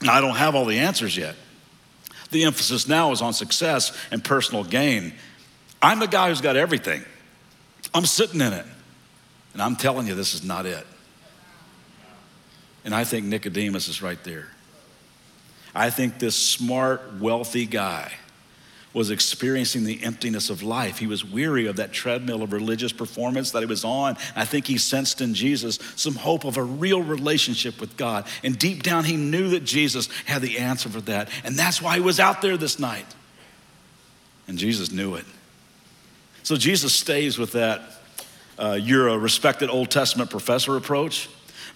Now, 0.01 0.13
I 0.13 0.21
don't 0.21 0.37
have 0.37 0.55
all 0.55 0.65
the 0.65 0.79
answers 0.79 1.15
yet. 1.15 1.35
The 2.31 2.45
emphasis 2.45 2.87
now 2.87 3.11
is 3.11 3.21
on 3.21 3.33
success 3.33 3.95
and 4.09 4.23
personal 4.23 4.63
gain. 4.63 5.13
I'm 5.81 5.99
the 5.99 6.07
guy 6.07 6.29
who's 6.29 6.41
got 6.41 6.55
everything. 6.55 7.03
I'm 7.93 8.05
sitting 8.05 8.41
in 8.41 8.53
it. 8.53 8.65
And 9.53 9.61
I'm 9.61 9.75
telling 9.75 10.07
you, 10.07 10.15
this 10.15 10.33
is 10.33 10.43
not 10.43 10.65
it. 10.65 10.85
And 12.85 12.95
I 12.95 13.03
think 13.03 13.25
Nicodemus 13.25 13.87
is 13.87 14.01
right 14.01 14.21
there. 14.23 14.47
I 15.75 15.89
think 15.89 16.19
this 16.19 16.35
smart, 16.35 17.01
wealthy 17.19 17.65
guy 17.65 18.11
was 18.93 19.09
experiencing 19.09 19.85
the 19.85 20.03
emptiness 20.03 20.49
of 20.49 20.61
life. 20.61 20.97
He 20.97 21.07
was 21.07 21.23
weary 21.23 21.67
of 21.67 21.77
that 21.77 21.93
treadmill 21.93 22.43
of 22.43 22.51
religious 22.51 22.91
performance 22.91 23.51
that 23.51 23.61
he 23.61 23.65
was 23.65 23.85
on. 23.85 24.17
I 24.35 24.43
think 24.43 24.67
he 24.67 24.77
sensed 24.77 25.21
in 25.21 25.33
Jesus 25.33 25.79
some 25.95 26.15
hope 26.15 26.43
of 26.43 26.57
a 26.57 26.63
real 26.63 27.01
relationship 27.01 27.79
with 27.79 27.95
God. 27.95 28.25
And 28.43 28.59
deep 28.59 28.83
down, 28.83 29.05
he 29.05 29.15
knew 29.15 29.49
that 29.51 29.63
Jesus 29.63 30.09
had 30.25 30.41
the 30.41 30.59
answer 30.59 30.89
for 30.89 30.99
that. 31.01 31.29
And 31.45 31.55
that's 31.55 31.81
why 31.81 31.95
he 31.95 32.01
was 32.01 32.19
out 32.19 32.41
there 32.41 32.57
this 32.57 32.79
night. 32.79 33.05
And 34.47 34.57
Jesus 34.57 34.91
knew 34.91 35.15
it. 35.15 35.25
So 36.43 36.55
Jesus 36.55 36.93
stays 36.93 37.37
with 37.37 37.51
that 37.53 37.81
uh, 38.57 38.77
you're 38.81 39.07
a 39.07 39.17
respected 39.17 39.69
Old 39.69 39.89
Testament 39.89 40.29
professor 40.29 40.77
approach 40.77 41.29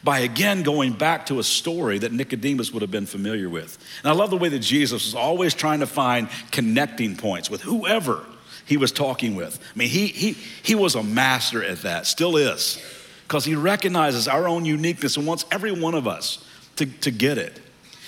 by 0.03 0.19
again 0.19 0.61
going 0.61 0.93
back 0.93 1.25
to 1.27 1.39
a 1.39 1.43
story 1.43 1.97
that 1.99 2.11
Nicodemus 2.11 2.71
would 2.71 2.81
have 2.81 2.91
been 2.91 3.07
familiar 3.07 3.49
with. 3.49 3.77
And 4.03 4.11
I 4.11 4.13
love 4.13 4.29
the 4.29 4.37
way 4.37 4.49
that 4.49 4.59
Jesus 4.59 5.05
was 5.05 5.15
always 5.15 5.53
trying 5.53 5.79
to 5.79 5.87
find 5.87 6.29
connecting 6.51 7.15
points 7.15 7.49
with 7.49 7.61
whoever 7.61 8.23
he 8.65 8.77
was 8.77 8.91
talking 8.91 9.35
with. 9.35 9.59
I 9.73 9.77
mean, 9.77 9.89
he, 9.89 10.07
he, 10.07 10.31
he 10.63 10.75
was 10.75 10.95
a 10.95 11.03
master 11.03 11.63
at 11.63 11.81
that, 11.81 12.05
still 12.05 12.37
is, 12.37 12.81
because 13.23 13.45
he 13.45 13.55
recognizes 13.55 14.27
our 14.27 14.47
own 14.47 14.65
uniqueness 14.65 15.17
and 15.17 15.25
wants 15.25 15.45
every 15.51 15.71
one 15.71 15.95
of 15.95 16.07
us 16.07 16.47
to, 16.75 16.85
to 16.85 17.11
get 17.11 17.37
it. 17.37 17.59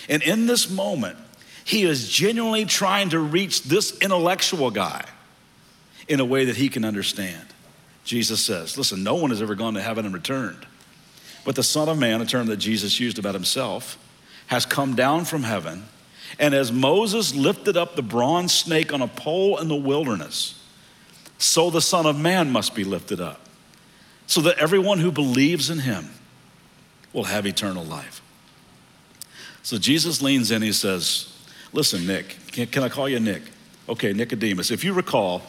And 0.09 0.21
in 0.23 0.45
this 0.45 0.69
moment, 0.69 1.17
he 1.63 1.83
is 1.83 2.09
genuinely 2.09 2.65
trying 2.65 3.09
to 3.09 3.19
reach 3.19 3.63
this 3.63 3.97
intellectual 3.99 4.71
guy 4.71 5.03
in 6.07 6.19
a 6.19 6.25
way 6.25 6.45
that 6.45 6.57
he 6.57 6.69
can 6.69 6.85
understand. 6.85 7.45
Jesus 8.03 8.43
says, 8.43 8.77
Listen, 8.77 9.03
no 9.03 9.15
one 9.15 9.29
has 9.31 9.41
ever 9.41 9.55
gone 9.55 9.73
to 9.73 9.81
heaven 9.81 10.05
and 10.05 10.13
returned. 10.13 10.65
But 11.43 11.55
the 11.55 11.63
Son 11.63 11.89
of 11.89 11.97
Man, 11.97 12.21
a 12.21 12.25
term 12.25 12.47
that 12.47 12.57
Jesus 12.57 12.99
used 12.99 13.19
about 13.19 13.33
himself, 13.33 13.97
has 14.47 14.65
come 14.65 14.95
down 14.95 15.25
from 15.25 15.43
heaven. 15.43 15.85
And 16.39 16.53
as 16.53 16.71
Moses 16.71 17.33
lifted 17.33 17.77
up 17.77 17.95
the 17.95 18.01
bronze 18.01 18.53
snake 18.53 18.93
on 18.93 19.01
a 19.01 19.07
pole 19.07 19.57
in 19.57 19.67
the 19.67 19.75
wilderness, 19.75 20.61
so 21.37 21.69
the 21.69 21.81
Son 21.81 22.05
of 22.05 22.19
Man 22.19 22.51
must 22.51 22.75
be 22.75 22.83
lifted 22.83 23.21
up, 23.21 23.41
so 24.25 24.41
that 24.41 24.57
everyone 24.57 24.99
who 24.99 25.11
believes 25.11 25.69
in 25.69 25.79
him 25.79 26.09
will 27.13 27.25
have 27.25 27.45
eternal 27.45 27.83
life. 27.83 28.21
So 29.63 29.77
Jesus 29.77 30.21
leans 30.21 30.51
in, 30.51 30.61
he 30.61 30.71
says, 30.71 31.33
Listen, 31.73 32.07
Nick, 32.07 32.37
can, 32.51 32.67
can 32.67 32.83
I 32.83 32.89
call 32.89 33.09
you 33.09 33.19
Nick? 33.19 33.41
Okay, 33.89 34.13
Nicodemus. 34.13 34.71
If 34.71 34.83
you 34.83 34.93
recall, 34.93 35.41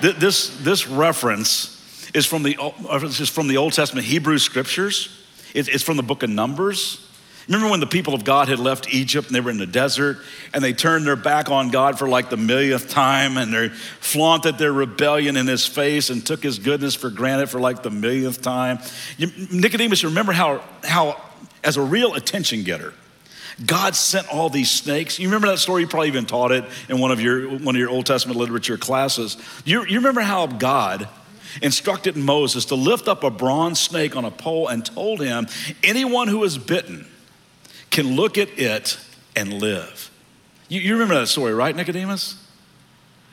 th- 0.00 0.16
this, 0.16 0.56
this 0.58 0.88
reference 0.88 1.74
is 2.14 2.26
from 2.26 2.42
the, 2.42 2.56
is 3.04 3.28
from 3.28 3.48
the 3.48 3.56
Old 3.56 3.72
Testament 3.72 4.06
Hebrew 4.06 4.38
scriptures. 4.38 5.14
It's 5.54 5.82
from 5.82 5.96
the 5.96 6.02
book 6.02 6.22
of 6.22 6.30
Numbers. 6.30 7.04
Remember 7.48 7.70
when 7.70 7.80
the 7.80 7.86
people 7.86 8.14
of 8.14 8.24
God 8.24 8.48
had 8.48 8.58
left 8.58 8.92
Egypt 8.92 9.28
and 9.28 9.34
they 9.34 9.40
were 9.40 9.50
in 9.50 9.56
the 9.56 9.66
desert 9.66 10.18
and 10.52 10.62
they 10.62 10.74
turned 10.74 11.06
their 11.06 11.16
back 11.16 11.50
on 11.50 11.70
God 11.70 11.98
for 11.98 12.06
like 12.06 12.28
the 12.28 12.36
millionth 12.36 12.90
time 12.90 13.38
and 13.38 13.52
they 13.52 13.70
flaunted 13.70 14.58
their 14.58 14.72
rebellion 14.72 15.34
in 15.34 15.46
his 15.46 15.64
face 15.64 16.10
and 16.10 16.24
took 16.24 16.42
his 16.42 16.58
goodness 16.58 16.94
for 16.94 17.08
granted 17.08 17.48
for 17.48 17.58
like 17.58 17.82
the 17.82 17.90
millionth 17.90 18.42
time? 18.42 18.78
Nicodemus, 19.50 20.04
remember 20.04 20.32
how, 20.32 20.62
how, 20.84 21.18
as 21.64 21.78
a 21.78 21.82
real 21.82 22.14
attention 22.14 22.64
getter, 22.64 22.92
God 23.64 23.96
sent 23.96 24.28
all 24.28 24.50
these 24.50 24.70
snakes. 24.70 25.18
You 25.18 25.28
remember 25.28 25.48
that 25.48 25.58
story? 25.58 25.82
You 25.82 25.88
probably 25.88 26.08
even 26.08 26.26
taught 26.26 26.52
it 26.52 26.64
in 26.88 26.98
one 26.98 27.10
of 27.10 27.20
your, 27.20 27.48
one 27.48 27.74
of 27.74 27.80
your 27.80 27.90
Old 27.90 28.06
Testament 28.06 28.38
literature 28.38 28.78
classes. 28.78 29.36
You, 29.64 29.84
you 29.84 29.96
remember 29.96 30.20
how 30.20 30.46
God 30.46 31.08
instructed 31.60 32.16
Moses 32.16 32.66
to 32.66 32.76
lift 32.76 33.08
up 33.08 33.24
a 33.24 33.30
bronze 33.30 33.80
snake 33.80 34.16
on 34.16 34.24
a 34.24 34.30
pole 34.30 34.68
and 34.68 34.84
told 34.84 35.20
him, 35.20 35.48
Anyone 35.82 36.28
who 36.28 36.44
is 36.44 36.56
bitten 36.56 37.06
can 37.90 38.14
look 38.14 38.38
at 38.38 38.56
it 38.58 38.98
and 39.34 39.54
live. 39.54 40.10
You, 40.68 40.80
you 40.80 40.92
remember 40.92 41.14
that 41.18 41.26
story, 41.26 41.52
right, 41.52 41.74
Nicodemus? 41.74 42.44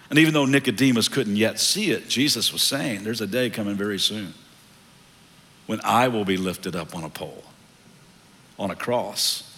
And 0.09 0.19
even 0.19 0.33
though 0.33 0.45
Nicodemus 0.45 1.07
couldn't 1.07 1.35
yet 1.35 1.59
see 1.59 1.91
it, 1.91 2.07
Jesus 2.07 2.51
was 2.51 2.63
saying, 2.63 3.03
There's 3.03 3.21
a 3.21 3.27
day 3.27 3.49
coming 3.51 3.75
very 3.75 3.99
soon 3.99 4.33
when 5.67 5.81
I 5.83 6.07
will 6.07 6.25
be 6.25 6.37
lifted 6.37 6.75
up 6.75 6.95
on 6.95 7.03
a 7.03 7.09
pole, 7.09 7.43
on 8.57 8.71
a 8.71 8.75
cross. 8.75 9.54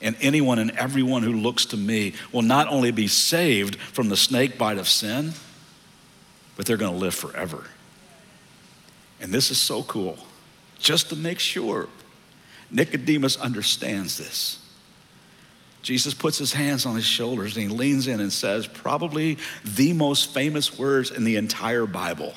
And 0.00 0.16
anyone 0.20 0.58
and 0.58 0.70
everyone 0.72 1.22
who 1.22 1.32
looks 1.32 1.66
to 1.66 1.76
me 1.76 2.14
will 2.32 2.42
not 2.42 2.68
only 2.68 2.90
be 2.90 3.08
saved 3.08 3.76
from 3.76 4.08
the 4.08 4.16
snake 4.16 4.56
bite 4.56 4.78
of 4.78 4.88
sin, 4.88 5.32
but 6.56 6.66
they're 6.66 6.76
going 6.76 6.92
to 6.92 6.98
live 6.98 7.14
forever. 7.14 7.64
And 9.20 9.32
this 9.32 9.50
is 9.50 9.58
so 9.58 9.82
cool. 9.82 10.18
Just 10.78 11.08
to 11.10 11.16
make 11.16 11.40
sure 11.40 11.88
Nicodemus 12.70 13.36
understands 13.36 14.16
this. 14.16 14.64
Jesus 15.82 16.14
puts 16.14 16.38
his 16.38 16.52
hands 16.52 16.86
on 16.86 16.94
his 16.94 17.04
shoulders 17.04 17.56
and 17.56 17.70
he 17.70 17.76
leans 17.76 18.06
in 18.08 18.20
and 18.20 18.32
says, 18.32 18.66
probably 18.66 19.38
the 19.64 19.92
most 19.92 20.32
famous 20.34 20.78
words 20.78 21.10
in 21.10 21.24
the 21.24 21.36
entire 21.36 21.86
Bible. 21.86 22.34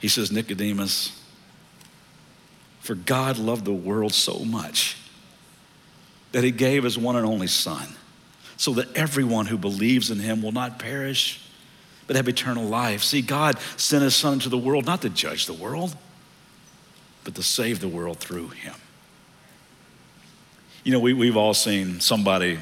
He 0.00 0.08
says, 0.08 0.32
Nicodemus, 0.32 1.20
for 2.80 2.94
God 2.94 3.36
loved 3.38 3.64
the 3.64 3.72
world 3.72 4.14
so 4.14 4.40
much 4.40 4.96
that 6.32 6.44
he 6.44 6.50
gave 6.50 6.84
his 6.84 6.98
one 6.98 7.16
and 7.16 7.26
only 7.26 7.46
Son, 7.46 7.88
so 8.56 8.72
that 8.74 8.94
everyone 8.96 9.46
who 9.46 9.56
believes 9.56 10.10
in 10.10 10.18
him 10.18 10.42
will 10.42 10.52
not 10.52 10.78
perish, 10.78 11.40
but 12.06 12.16
have 12.16 12.28
eternal 12.28 12.64
life. 12.64 13.02
See, 13.02 13.22
God 13.22 13.58
sent 13.76 14.02
his 14.02 14.14
Son 14.14 14.34
into 14.34 14.48
the 14.48 14.58
world 14.58 14.86
not 14.86 15.02
to 15.02 15.10
judge 15.10 15.46
the 15.46 15.52
world, 15.52 15.96
but 17.24 17.34
to 17.34 17.42
save 17.42 17.80
the 17.80 17.88
world 17.88 18.18
through 18.18 18.48
him. 18.48 18.74
You 20.84 20.92
know, 20.92 21.00
we, 21.00 21.12
we've 21.12 21.36
all 21.36 21.54
seen 21.54 22.00
somebody 22.00 22.58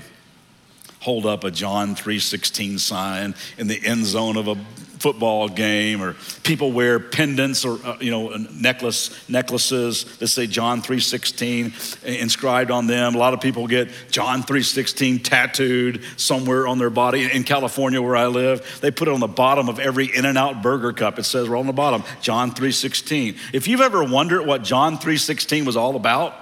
hold 1.00 1.26
up 1.26 1.44
a 1.44 1.50
John 1.52 1.94
3:16 1.94 2.81
sign 2.81 3.35
in 3.59 3.68
the 3.68 3.85
end 3.87 4.05
zone 4.05 4.37
of 4.37 4.48
a 4.48 4.57
football 4.98 5.48
game 5.48 6.02
or 6.02 6.14
people 6.42 6.72
wear 6.72 6.98
pendants 6.98 7.64
or 7.64 7.78
uh, 7.87 7.96
you 8.00 8.11
know 8.11 8.28
necklace 8.52 9.28
necklaces 9.28 10.04
that 10.18 10.28
say 10.28 10.46
John 10.46 10.82
3:16 10.82 12.04
inscribed 12.04 12.70
on 12.70 12.87
them. 12.87 13.14
A 13.14 13.18
lot 13.18 13.35
of 13.35 13.40
people 13.40 13.66
get 13.66 13.90
John 14.11 14.42
3:16 14.42 15.22
tattooed 15.22 16.02
somewhere 16.16 16.66
on 16.66 16.78
their 16.78 16.90
body. 16.90 17.30
In 17.30 17.44
California 17.44 18.00
where 18.00 18.16
I 18.16 18.26
live 18.26 18.80
they 18.80 18.90
put 18.90 19.09
it 19.09 19.14
on 19.14 19.20
the 19.20 19.26
bottom 19.26 19.68
of 19.68 19.78
every 19.78 20.14
In-N-Out 20.14 20.62
Burger 20.62 20.92
cup. 20.92 21.18
It 21.18 21.24
says 21.24 21.48
right 21.48 21.59
on 21.59 21.66
the 21.66 21.72
bottom 21.72 22.02
John 22.20 22.52
3:16 22.52 23.37
if 23.52 23.68
you've 23.68 23.80
ever 23.80 24.02
wondered 24.02 24.46
what 24.46 24.62
John 24.62 24.98
3:16 24.98 25.64
was 25.64 25.76
all 25.76 25.96
about 25.96 26.35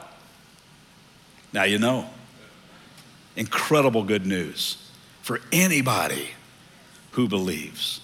now 1.53 1.65
you 1.65 1.79
know. 1.79 2.11
Incredible 3.37 4.05
good 4.05 4.27
news 4.27 4.77
for 5.23 5.41
anybody 5.51 6.29
who 7.13 7.29
believes 7.29 8.01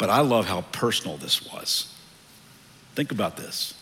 but 0.00 0.08
I 0.08 0.22
love 0.22 0.46
how 0.46 0.62
personal 0.72 1.18
this 1.18 1.52
was. 1.52 1.94
Think 2.94 3.12
about 3.12 3.36
this. 3.36 3.74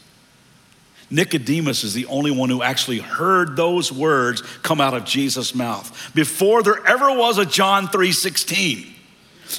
Nicodemus 1.11 1.85
is 1.85 1.94
the 1.94 2.07
only 2.07 2.33
one 2.33 2.50
who 2.50 2.61
actually 2.61 2.98
heard 2.98 3.57
those 3.57 3.90
words 3.90 4.42
come 4.62 4.81
out 4.81 4.92
of 4.92 5.04
Jesus' 5.04 5.54
mouth 5.54 6.11
before 6.14 6.62
there 6.62 6.85
ever 6.87 7.12
was 7.12 7.38
a 7.38 7.46
John 7.46 7.88
3:16. 7.88 8.94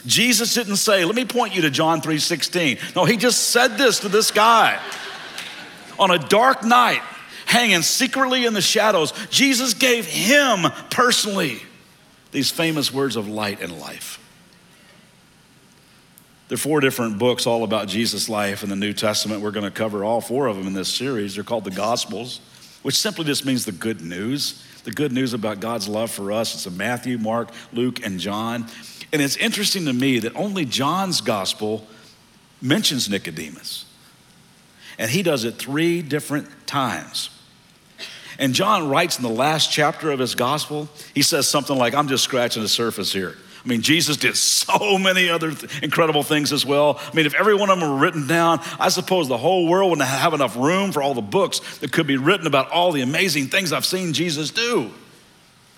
Jesus 0.06 0.54
didn't 0.54 0.76
say, 0.76 1.06
"Let 1.06 1.16
me 1.16 1.26
point 1.26 1.56
you 1.56 1.64
to 1.64 1.72
John 1.72 2.02
3:16." 2.02 2.78
No, 2.94 3.06
he 3.06 3.18
just 3.18 3.50
said 3.50 3.78
this 3.78 4.00
to 4.00 4.10
this 4.10 4.30
guy. 4.30 4.78
On 5.98 6.12
a 6.12 6.20
dark 6.20 6.64
night, 6.64 7.02
hanging 7.46 7.82
secretly 7.82 8.46
in 8.46 8.54
the 8.54 8.62
shadows, 8.62 9.14
Jesus 9.32 9.74
gave 9.74 10.06
him 10.06 10.72
personally 10.92 11.64
these 12.32 12.52
famous 12.52 12.94
words 12.94 13.16
of 13.16 13.28
light 13.28 13.62
and 13.62 13.80
life. 13.80 14.19
There 16.50 16.56
are 16.56 16.58
four 16.58 16.80
different 16.80 17.20
books 17.20 17.46
all 17.46 17.64
about 17.64 17.88
Jesus' 17.88 18.28
life 18.28 18.64
in 18.64 18.70
the 18.70 18.76
New 18.76 18.92
Testament. 18.92 19.42
We're 19.42 19.52
going 19.52 19.66
to 19.66 19.72
cover 19.72 20.04
all 20.04 20.20
four 20.20 20.48
of 20.48 20.58
them 20.58 20.66
in 20.66 20.74
this 20.74 20.90
series. 20.90 21.36
They're 21.36 21.44
called 21.44 21.64
the 21.64 21.70
Gospels, 21.70 22.42
which 22.82 22.98
simply 22.98 23.26
just 23.26 23.46
means 23.46 23.66
the 23.66 23.72
good 23.72 24.02
news. 24.02 24.66
The 24.84 24.92
good 24.92 25.12
news 25.12 25.36
about 25.36 25.60
God's 25.60 25.88
love 25.88 26.10
for 26.10 26.32
us. 26.32 26.56
It's 26.56 26.66
a 26.66 26.72
Matthew, 26.72 27.20
Mark, 27.20 27.52
Luke, 27.72 28.04
and 28.04 28.20
John. 28.20 28.66
And 29.14 29.22
it's 29.22 29.36
interesting 29.38 29.86
to 29.86 29.94
me 29.94 30.18
that 30.20 30.36
only 30.36 30.66
John's 30.66 31.22
gospel 31.22 31.86
mentions 32.64 33.10
Nicodemus. 33.10 33.86
And 34.98 35.12
he 35.12 35.22
does 35.22 35.44
it 35.44 35.56
three 35.56 36.02
different 36.02 36.48
times. 36.66 37.30
And 38.40 38.56
John 38.56 38.90
writes 38.90 39.18
in 39.18 39.24
the 39.24 39.30
last 39.30 39.72
chapter 39.72 40.10
of 40.10 40.18
his 40.18 40.34
gospel, 40.34 40.90
he 41.14 41.22
says 41.22 41.48
something 41.48 41.78
like, 41.78 41.94
I'm 41.94 42.08
just 42.08 42.24
scratching 42.24 42.64
the 42.64 42.70
surface 42.70 43.14
here. 43.14 43.36
I 43.64 43.68
mean, 43.68 43.82
Jesus 43.82 44.18
did 44.18 44.38
so 44.38 44.98
many 44.98 45.30
other 45.30 45.52
th- 45.52 45.84
incredible 45.84 46.24
things 46.24 46.54
as 46.54 46.66
well. 46.66 47.00
I 47.02 47.16
mean, 47.16 47.26
if 47.26 47.34
every 47.34 47.56
one 47.56 47.70
of 47.70 47.80
them 47.80 47.90
were 47.90 47.98
written 47.98 48.26
down, 48.26 48.62
I 48.80 48.90
suppose 48.90 49.28
the 49.28 49.38
whole 49.38 49.68
world 49.68 49.90
wouldn't 49.92 50.08
have 50.08 50.34
enough 50.34 50.56
room 50.56 50.92
for 50.92 51.02
all 51.02 51.14
the 51.14 51.22
books 51.22 51.60
that 51.80 51.92
could 51.92 52.08
be 52.08 52.18
written 52.18 52.48
about 52.48 52.72
all 52.72 52.92
the 52.92 53.02
amazing 53.02 53.48
things 53.48 53.74
I've 53.74 53.86
seen 53.86 54.14
Jesus 54.14 54.52
do. 54.52 54.92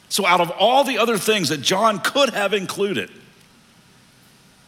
So, 0.10 0.26
out 0.26 0.42
of 0.42 0.52
all 0.52 0.84
the 0.84 0.98
other 0.98 1.18
things 1.18 1.50
that 1.50 1.62
John 1.62 2.00
could 2.00 2.32
have 2.32 2.54
included, 2.54 3.10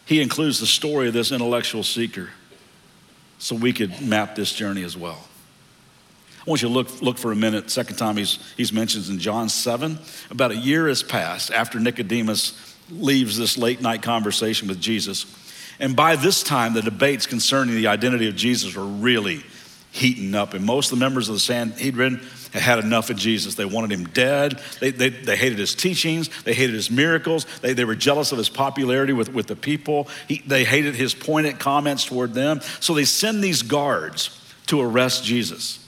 he 0.06 0.20
includes 0.20 0.58
the 0.58 0.66
story 0.66 1.08
of 1.08 1.14
this 1.14 1.32
intellectual 1.32 1.82
seeker 1.82 2.30
so 3.38 3.54
we 3.54 3.72
could 3.72 4.00
map 4.00 4.34
this 4.34 4.52
journey 4.52 4.82
as 4.82 4.96
well. 4.96 5.22
I 6.46 6.50
want 6.50 6.60
you 6.60 6.68
to 6.68 6.74
look, 6.74 7.00
look 7.00 7.16
for 7.16 7.32
a 7.32 7.36
minute. 7.36 7.70
Second 7.70 7.96
time 7.96 8.18
he's, 8.18 8.38
he's 8.56 8.72
mentioned 8.72 9.08
in 9.08 9.18
John 9.18 9.48
7. 9.48 9.98
About 10.30 10.50
a 10.50 10.56
year 10.56 10.88
has 10.88 11.02
passed 11.02 11.50
after 11.50 11.80
Nicodemus 11.80 12.52
leaves 12.90 13.36
this 13.38 13.56
late 13.56 13.80
night 13.80 14.02
conversation 14.02 14.68
with 14.68 14.80
Jesus. 14.80 15.26
And 15.80 15.96
by 15.96 16.16
this 16.16 16.42
time, 16.42 16.74
the 16.74 16.82
debates 16.82 17.26
concerning 17.26 17.74
the 17.74 17.88
identity 17.88 18.28
of 18.28 18.36
Jesus 18.36 18.76
were 18.76 18.84
really 18.84 19.42
heating 19.90 20.34
up. 20.34 20.54
And 20.54 20.64
most 20.64 20.92
of 20.92 20.98
the 20.98 21.04
members 21.04 21.28
of 21.28 21.34
the 21.36 21.40
Sanhedrin 21.40 22.20
had 22.52 22.62
had 22.62 22.78
enough 22.80 23.10
of 23.10 23.16
Jesus. 23.16 23.54
They 23.54 23.64
wanted 23.64 23.92
him 23.92 24.06
dead. 24.06 24.60
They, 24.80 24.90
they, 24.90 25.08
they 25.08 25.36
hated 25.36 25.58
his 25.58 25.74
teachings. 25.74 26.28
They 26.42 26.54
hated 26.54 26.74
his 26.74 26.90
miracles. 26.90 27.46
They, 27.60 27.74
they 27.74 27.84
were 27.84 27.94
jealous 27.94 28.32
of 28.32 28.38
his 28.38 28.48
popularity 28.48 29.12
with, 29.12 29.32
with 29.32 29.46
the 29.46 29.56
people. 29.56 30.08
He, 30.28 30.42
they 30.46 30.64
hated 30.64 30.94
his 30.96 31.14
pointed 31.14 31.58
comments 31.58 32.04
toward 32.04 32.34
them. 32.34 32.60
So 32.80 32.94
they 32.94 33.04
send 33.04 33.42
these 33.42 33.62
guards 33.62 34.40
to 34.66 34.80
arrest 34.80 35.24
Jesus. 35.24 35.83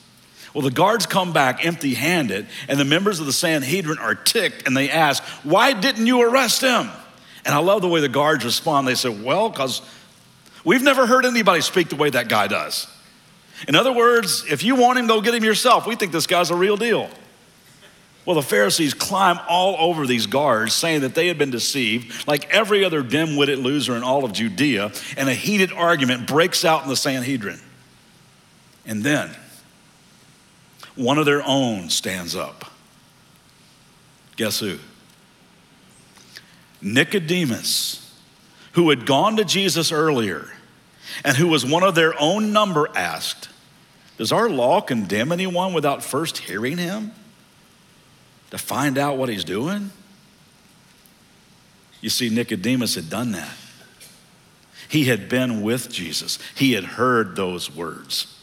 Well, 0.57 0.63
the 0.63 0.71
guards 0.71 1.05
come 1.05 1.35
back 1.35 1.67
empty 1.67 1.93
handed, 1.93 2.47
and 2.67 2.81
the 2.81 2.85
members 2.87 3.21
of 3.21 3.27
the 3.27 3.33
Sanhedrin 3.35 3.99
are 3.99 4.15
ticked 4.15 4.67
and 4.67 4.75
they 4.75 4.89
ask, 4.89 5.23
Why 5.45 5.75
didn't 5.75 6.07
you 6.07 6.23
arrest 6.23 6.63
him? 6.63 6.89
And 7.45 7.55
I 7.55 7.59
love 7.59 7.83
the 7.83 7.89
way 7.89 8.01
the 8.01 8.09
guards 8.09 8.43
respond. 8.43 8.89
They 8.89 8.95
say, 8.95 9.11
Well, 9.11 9.51
because 9.51 9.83
we've 10.65 10.81
never 10.81 11.07
heard 11.07 11.27
anybody 11.27 11.61
speak 11.61 11.91
the 11.91 11.97
way 11.97 12.09
that 12.09 12.31
guy 12.31 12.47
does. 12.47 12.87
In 13.69 13.75
other 13.75 13.93
words, 13.93 14.47
if 14.51 14.65
you 14.65 14.77
want 14.77 14.99
him, 14.99 15.07
go 15.07 15.21
get 15.21 15.35
him 15.35 15.45
yourself. 15.45 15.87
We 15.87 15.95
think 15.95 16.11
this 16.11 16.27
guy's 16.27 16.51
a 16.51 16.57
real 16.57 16.79
deal. 16.79 17.11
Well, 18.25 18.37
the 18.37 18.43
Pharisees 18.43 18.95
climb 18.95 19.39
all 19.51 19.77
over 19.79 20.07
these 20.07 20.25
guards, 20.25 20.73
saying 20.73 21.03
that 21.03 21.15
they 21.15 21.27
had 21.27 21.37
been 21.37 21.51
deceived, 21.51 22.27
like 22.27 22.49
every 22.49 22.83
other 22.83 23.03
dim 23.03 23.37
witted 23.37 23.59
loser 23.59 23.95
in 23.95 24.03
all 24.03 24.25
of 24.25 24.33
Judea, 24.33 24.91
and 25.19 25.29
a 25.29 25.35
heated 25.35 25.71
argument 25.71 26.27
breaks 26.27 26.65
out 26.65 26.83
in 26.83 26.89
the 26.89 26.97
Sanhedrin. 26.97 27.61
And 28.87 29.05
then, 29.05 29.37
one 30.97 31.19
of 31.19 31.27
their 31.27 31.43
own 31.47 31.91
stands 31.91 32.35
up. 32.35 32.65
Guess 34.37 34.61
who? 34.61 34.79
Nicodemus, 36.81 38.15
who 38.73 38.91
had 38.91 39.07
gone 39.07 39.37
to 39.37 39.45
Jesus 39.45 39.93
earlier 39.93 40.51
and 41.25 41.37
who 41.37 41.49
was 41.49 41.65
one 41.65 41.83
of 41.83 41.95
their 41.95 42.15
own 42.21 42.53
number, 42.53 42.89
asked, 42.95 43.49
Does 44.19 44.33
our 44.33 44.49
law 44.49 44.81
condemn 44.81 45.33
anyone 45.33 45.73
without 45.73 46.03
first 46.03 46.39
hearing 46.39 46.79
him 46.79 47.13
to 48.51 48.59
find 48.59 48.99
out 48.99 49.17
what 49.17 49.29
he's 49.29 49.45
doing? 49.45 49.91
You 52.01 52.11
see, 52.11 52.29
Nicodemus 52.29 52.95
had 52.95 53.09
done 53.09 53.33
that. 53.33 53.57
He 54.89 55.05
had 55.05 55.29
been 55.29 55.63
with 55.63 55.91
Jesus, 55.91 56.39
he 56.55 56.73
had 56.73 56.85
heard 56.85 57.37
those 57.37 57.75
words 57.75 58.36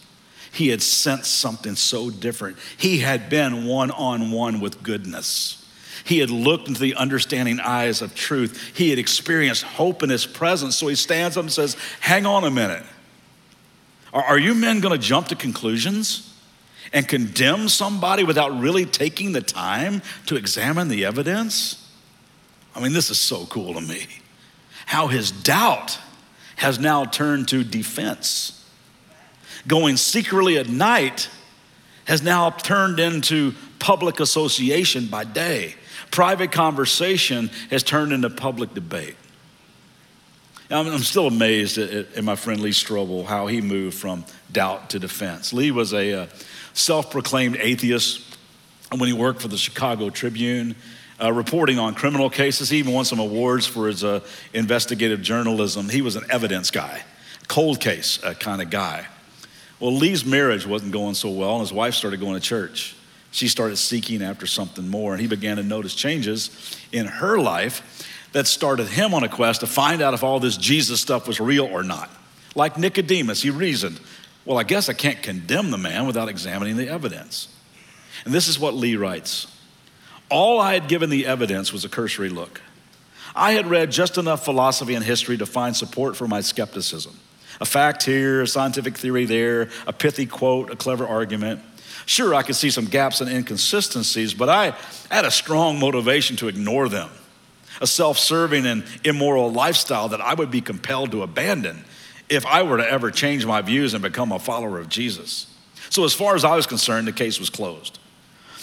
he 0.53 0.69
had 0.69 0.83
sensed 0.83 1.39
something 1.39 1.75
so 1.75 2.11
different. 2.11 2.57
He 2.77 2.99
had 2.99 3.29
been 3.29 3.65
one 3.65 3.89
on 3.89 4.31
one 4.31 4.59
with 4.59 4.83
goodness. 4.83 5.59
He 6.05 6.19
had 6.19 6.29
looked 6.29 6.67
into 6.67 6.79
the 6.79 6.93
understanding 6.95 7.59
eyes 7.59 8.03
of 8.03 8.13
truth. 8.13 8.71
He 8.75 8.91
had 8.91 8.99
experienced 8.99 9.63
hope 9.63 10.03
in 10.03 10.09
his 10.09 10.27
presence. 10.27 10.75
So 10.75 10.87
he 10.87 10.95
stands 10.95 11.37
up 11.37 11.43
and 11.43 11.51
says, 11.51 11.75
Hang 11.99 12.27
on 12.27 12.43
a 12.43 12.51
minute. 12.51 12.85
Are, 14.13 14.23
are 14.23 14.37
you 14.37 14.53
men 14.53 14.79
going 14.79 14.93
to 14.93 15.03
jump 15.03 15.29
to 15.29 15.35
conclusions 15.35 16.37
and 16.93 17.07
condemn 17.07 17.67
somebody 17.67 18.23
without 18.23 18.59
really 18.59 18.85
taking 18.85 19.31
the 19.31 19.41
time 19.41 20.03
to 20.27 20.35
examine 20.35 20.87
the 20.87 21.05
evidence? 21.05 21.91
I 22.75 22.81
mean, 22.81 22.93
this 22.93 23.09
is 23.09 23.19
so 23.19 23.47
cool 23.47 23.73
to 23.73 23.81
me. 23.81 24.05
How 24.85 25.07
his 25.07 25.31
doubt 25.31 25.97
has 26.57 26.79
now 26.79 27.05
turned 27.05 27.47
to 27.47 27.63
defense. 27.63 28.62
Going 29.67 29.97
secretly 29.97 30.57
at 30.57 30.67
night 30.67 31.29
has 32.05 32.21
now 32.21 32.49
turned 32.49 32.99
into 32.99 33.53
public 33.79 34.19
association 34.19 35.07
by 35.07 35.23
day. 35.23 35.75
Private 36.11 36.51
conversation 36.51 37.49
has 37.69 37.83
turned 37.83 38.11
into 38.11 38.29
public 38.29 38.73
debate. 38.73 39.15
I'm, 40.69 40.99
still 40.99 41.27
amazed 41.27 41.77
at, 41.77 42.15
at, 42.15 42.23
my 42.23 42.35
friend 42.35 42.59
Lee 42.61 42.71
Strobel, 42.71 43.25
how 43.25 43.47
he 43.47 43.61
moved 43.61 43.97
from 43.97 44.25
doubt 44.51 44.89
to 44.91 44.99
defense. 44.99 45.53
Lee 45.53 45.71
was 45.71 45.93
a 45.93 46.23
uh, 46.23 46.27
self 46.73 47.11
proclaimed 47.11 47.57
atheist 47.59 48.37
when 48.89 49.07
he 49.07 49.13
worked 49.13 49.41
for 49.41 49.49
the 49.49 49.57
Chicago 49.57 50.09
Tribune. 50.09 50.75
Uh, 51.21 51.31
reporting 51.31 51.77
on 51.77 51.93
criminal 51.93 52.29
cases. 52.29 52.69
He 52.69 52.79
even 52.79 52.91
won 52.91 53.05
some 53.05 53.19
awards 53.19 53.67
for 53.67 53.87
his 53.87 54.03
uh, 54.03 54.21
investigative 54.53 55.21
journalism. 55.21 55.87
He 55.87 56.01
was 56.01 56.15
an 56.15 56.23
evidence 56.29 56.71
guy, 56.71 57.03
cold 57.47 57.79
case 57.79 58.21
uh, 58.23 58.33
kind 58.33 58.61
of 58.61 58.71
guy. 58.71 59.07
Well, 59.83 59.91
Lee's 59.91 60.23
marriage 60.23 60.65
wasn't 60.65 60.93
going 60.93 61.13
so 61.13 61.29
well, 61.29 61.55
and 61.55 61.59
his 61.59 61.73
wife 61.73 61.93
started 61.93 62.21
going 62.21 62.35
to 62.35 62.39
church. 62.39 62.95
She 63.31 63.49
started 63.49 63.75
seeking 63.75 64.21
after 64.21 64.47
something 64.47 64.87
more, 64.87 65.11
and 65.11 65.19
he 65.19 65.27
began 65.27 65.57
to 65.57 65.63
notice 65.63 65.93
changes 65.93 66.79
in 66.93 67.05
her 67.05 67.37
life 67.37 68.07
that 68.31 68.47
started 68.47 68.87
him 68.87 69.13
on 69.13 69.25
a 69.25 69.27
quest 69.27 69.59
to 69.59 69.67
find 69.67 70.01
out 70.01 70.13
if 70.13 70.23
all 70.23 70.39
this 70.39 70.55
Jesus 70.55 71.01
stuff 71.01 71.27
was 71.27 71.41
real 71.41 71.65
or 71.65 71.83
not. 71.83 72.09
Like 72.55 72.77
Nicodemus, 72.77 73.41
he 73.41 73.49
reasoned, 73.49 73.99
well, 74.45 74.57
I 74.57 74.63
guess 74.63 74.87
I 74.87 74.93
can't 74.93 75.21
condemn 75.21 75.69
the 75.69 75.77
man 75.77 76.07
without 76.07 76.29
examining 76.29 76.77
the 76.77 76.87
evidence. 76.87 77.53
And 78.23 78.33
this 78.33 78.47
is 78.47 78.57
what 78.57 78.73
Lee 78.73 78.95
writes 78.95 79.47
All 80.29 80.61
I 80.61 80.75
had 80.75 80.87
given 80.87 81.09
the 81.09 81.25
evidence 81.25 81.73
was 81.73 81.83
a 81.83 81.89
cursory 81.89 82.29
look. 82.29 82.61
I 83.35 83.51
had 83.51 83.67
read 83.67 83.91
just 83.91 84.17
enough 84.17 84.45
philosophy 84.45 84.95
and 84.95 85.03
history 85.03 85.35
to 85.39 85.45
find 85.45 85.75
support 85.75 86.15
for 86.15 86.25
my 86.25 86.39
skepticism. 86.39 87.19
A 87.61 87.65
fact 87.65 88.03
here, 88.03 88.41
a 88.41 88.47
scientific 88.47 88.97
theory 88.97 89.25
there, 89.25 89.69
a 89.87 89.93
pithy 89.93 90.25
quote, 90.25 90.71
a 90.71 90.75
clever 90.75 91.07
argument. 91.07 91.61
Sure, 92.05 92.33
I 92.33 92.43
could 92.43 92.55
see 92.55 92.69
some 92.69 92.85
gaps 92.85 93.21
and 93.21 93.29
inconsistencies, 93.29 94.33
but 94.33 94.49
I 94.49 94.75
had 95.09 95.25
a 95.25 95.31
strong 95.31 95.79
motivation 95.79 96.35
to 96.37 96.47
ignore 96.47 96.89
them 96.89 97.09
a 97.81 97.87
self 97.87 98.17
serving 98.17 98.65
and 98.65 98.83
immoral 99.03 99.51
lifestyle 99.51 100.09
that 100.09 100.21
I 100.21 100.33
would 100.33 100.51
be 100.51 100.61
compelled 100.61 101.11
to 101.11 101.23
abandon 101.23 101.83
if 102.29 102.45
I 102.45 102.63
were 102.63 102.77
to 102.77 102.89
ever 102.89 103.11
change 103.11 103.45
my 103.45 103.61
views 103.61 103.93
and 103.93 104.01
become 104.01 104.31
a 104.31 104.39
follower 104.39 104.79
of 104.79 104.89
Jesus. 104.89 105.47
So, 105.89 106.03
as 106.05 106.13
far 106.13 106.35
as 106.35 106.43
I 106.43 106.55
was 106.55 106.65
concerned, 106.65 107.07
the 107.07 107.13
case 107.13 107.39
was 107.39 107.49
closed. 107.49 107.99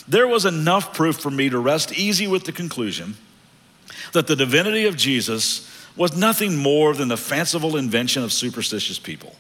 There 0.09 0.27
was 0.27 0.45
enough 0.45 0.95
proof 0.95 1.19
for 1.19 1.31
me 1.31 1.51
to 1.51 1.59
rest 1.59 1.97
easy 1.97 2.27
with 2.27 2.45
the 2.45 2.53
conclusion 2.53 3.17
that 4.13 4.27
the 4.27 4.35
divinity 4.35 4.87
of 4.87 4.97
Jesus 4.97 5.70
was 6.01 6.17
nothing 6.17 6.57
more 6.57 6.95
than 6.95 7.09
the 7.09 7.17
fanciful 7.17 7.77
invention 7.77 8.23
of 8.23 8.33
superstitious 8.33 8.99
people. 8.99 9.37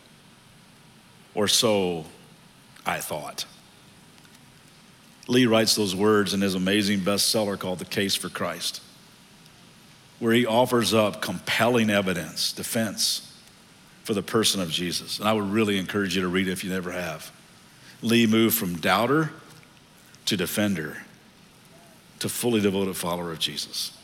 Or 1.35 1.49
so 1.49 2.05
I 2.85 2.99
thought. 2.99 3.47
Lee 5.27 5.47
writes 5.47 5.75
those 5.75 5.97
words 5.97 6.35
in 6.35 6.43
his 6.43 6.55
amazing 6.55 7.01
bestseller 7.01 7.59
called 7.59 7.79
The 7.79 7.87
Case 7.87 8.15
for 8.15 8.29
Christ 8.29 8.83
where 10.19 10.35
he 10.35 10.45
offers 10.45 10.93
up 10.93 11.23
compelling 11.23 11.89
evidence, 11.89 12.53
defense 12.53 13.35
for 14.05 14.13
the 14.13 14.23
person 14.23 14.61
of 14.61 14.71
Jesus. 14.71 15.19
And 15.19 15.27
I 15.27 15.33
would 15.33 15.51
really 15.51 15.79
encourage 15.79 16.15
you 16.15 16.21
to 16.21 16.29
read 16.29 16.47
it 16.47 16.53
if 16.53 16.63
you 16.63 16.69
never 16.69 16.93
have. 16.93 17.33
Lee 18.03 18.27
moved 18.27 18.55
from 18.55 18.77
doubter 18.77 19.31
to 20.27 20.37
defender 20.37 20.99
to 22.19 22.29
fully 22.29 22.61
devoted 22.61 22.97
follower 22.97 23.33
of 23.33 23.39
Jesus. 23.39 23.97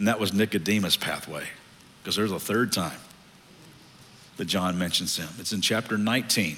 And 0.00 0.08
that 0.08 0.18
was 0.18 0.32
Nicodemus' 0.32 0.96
pathway, 0.96 1.44
because 2.02 2.16
there's 2.16 2.32
a 2.32 2.40
third 2.40 2.72
time 2.72 2.98
that 4.38 4.46
John 4.46 4.78
mentions 4.78 5.18
him. 5.18 5.28
It's 5.38 5.52
in 5.52 5.60
chapter 5.60 5.98
19. 5.98 6.56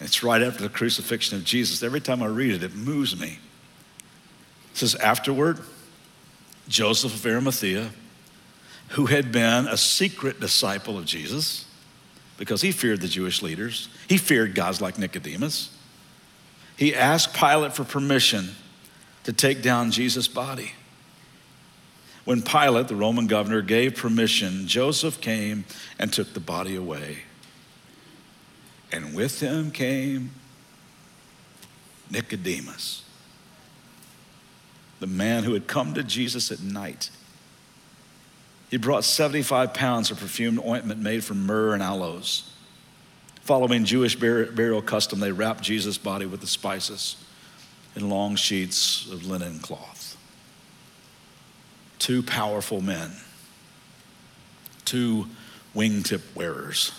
It's 0.00 0.22
right 0.22 0.40
after 0.40 0.62
the 0.62 0.70
crucifixion 0.70 1.36
of 1.36 1.44
Jesus. 1.44 1.82
Every 1.82 2.00
time 2.00 2.22
I 2.22 2.26
read 2.28 2.54
it, 2.54 2.62
it 2.62 2.74
moves 2.74 3.20
me. 3.20 3.38
It 4.72 4.78
says, 4.78 4.94
Afterward, 4.94 5.58
Joseph 6.66 7.14
of 7.14 7.26
Arimathea, 7.26 7.90
who 8.92 9.04
had 9.04 9.30
been 9.30 9.68
a 9.68 9.76
secret 9.76 10.40
disciple 10.40 10.96
of 10.96 11.04
Jesus 11.04 11.66
because 12.38 12.62
he 12.62 12.72
feared 12.72 13.02
the 13.02 13.08
Jewish 13.08 13.42
leaders. 13.42 13.90
He 14.08 14.16
feared 14.16 14.54
guys 14.54 14.80
like 14.80 14.96
Nicodemus. 14.98 15.76
He 16.78 16.94
asked 16.94 17.34
Pilate 17.34 17.74
for 17.74 17.84
permission 17.84 18.48
to 19.24 19.32
take 19.34 19.60
down 19.60 19.90
Jesus' 19.90 20.26
body. 20.26 20.72
When 22.28 22.42
Pilate, 22.42 22.88
the 22.88 22.94
Roman 22.94 23.26
governor, 23.26 23.62
gave 23.62 23.96
permission, 23.96 24.66
Joseph 24.66 25.18
came 25.18 25.64
and 25.98 26.12
took 26.12 26.34
the 26.34 26.40
body 26.40 26.76
away. 26.76 27.20
And 28.92 29.14
with 29.14 29.40
him 29.40 29.70
came 29.70 30.32
Nicodemus 32.10 33.02
the 35.00 35.06
man 35.06 35.44
who 35.44 35.54
had 35.54 35.66
come 35.66 35.94
to 35.94 36.02
Jesus 36.02 36.52
at 36.52 36.60
night. 36.60 37.08
He 38.70 38.76
brought 38.76 39.04
75 39.04 39.72
pounds 39.72 40.10
of 40.10 40.20
perfumed 40.20 40.60
ointment 40.66 41.00
made 41.00 41.24
from 41.24 41.46
myrrh 41.46 41.72
and 41.72 41.82
aloes. 41.82 42.52
Following 43.40 43.86
Jewish 43.86 44.16
burial 44.16 44.82
custom, 44.82 45.20
they 45.20 45.32
wrapped 45.32 45.62
Jesus' 45.62 45.96
body 45.96 46.26
with 46.26 46.42
the 46.42 46.46
spices 46.46 47.16
in 47.96 48.10
long 48.10 48.36
sheets 48.36 49.10
of 49.10 49.24
linen 49.24 49.60
cloth. 49.60 49.97
Two 51.98 52.22
powerful 52.22 52.80
men, 52.80 53.12
two 54.84 55.26
wingtip 55.74 56.22
wearers, 56.34 56.92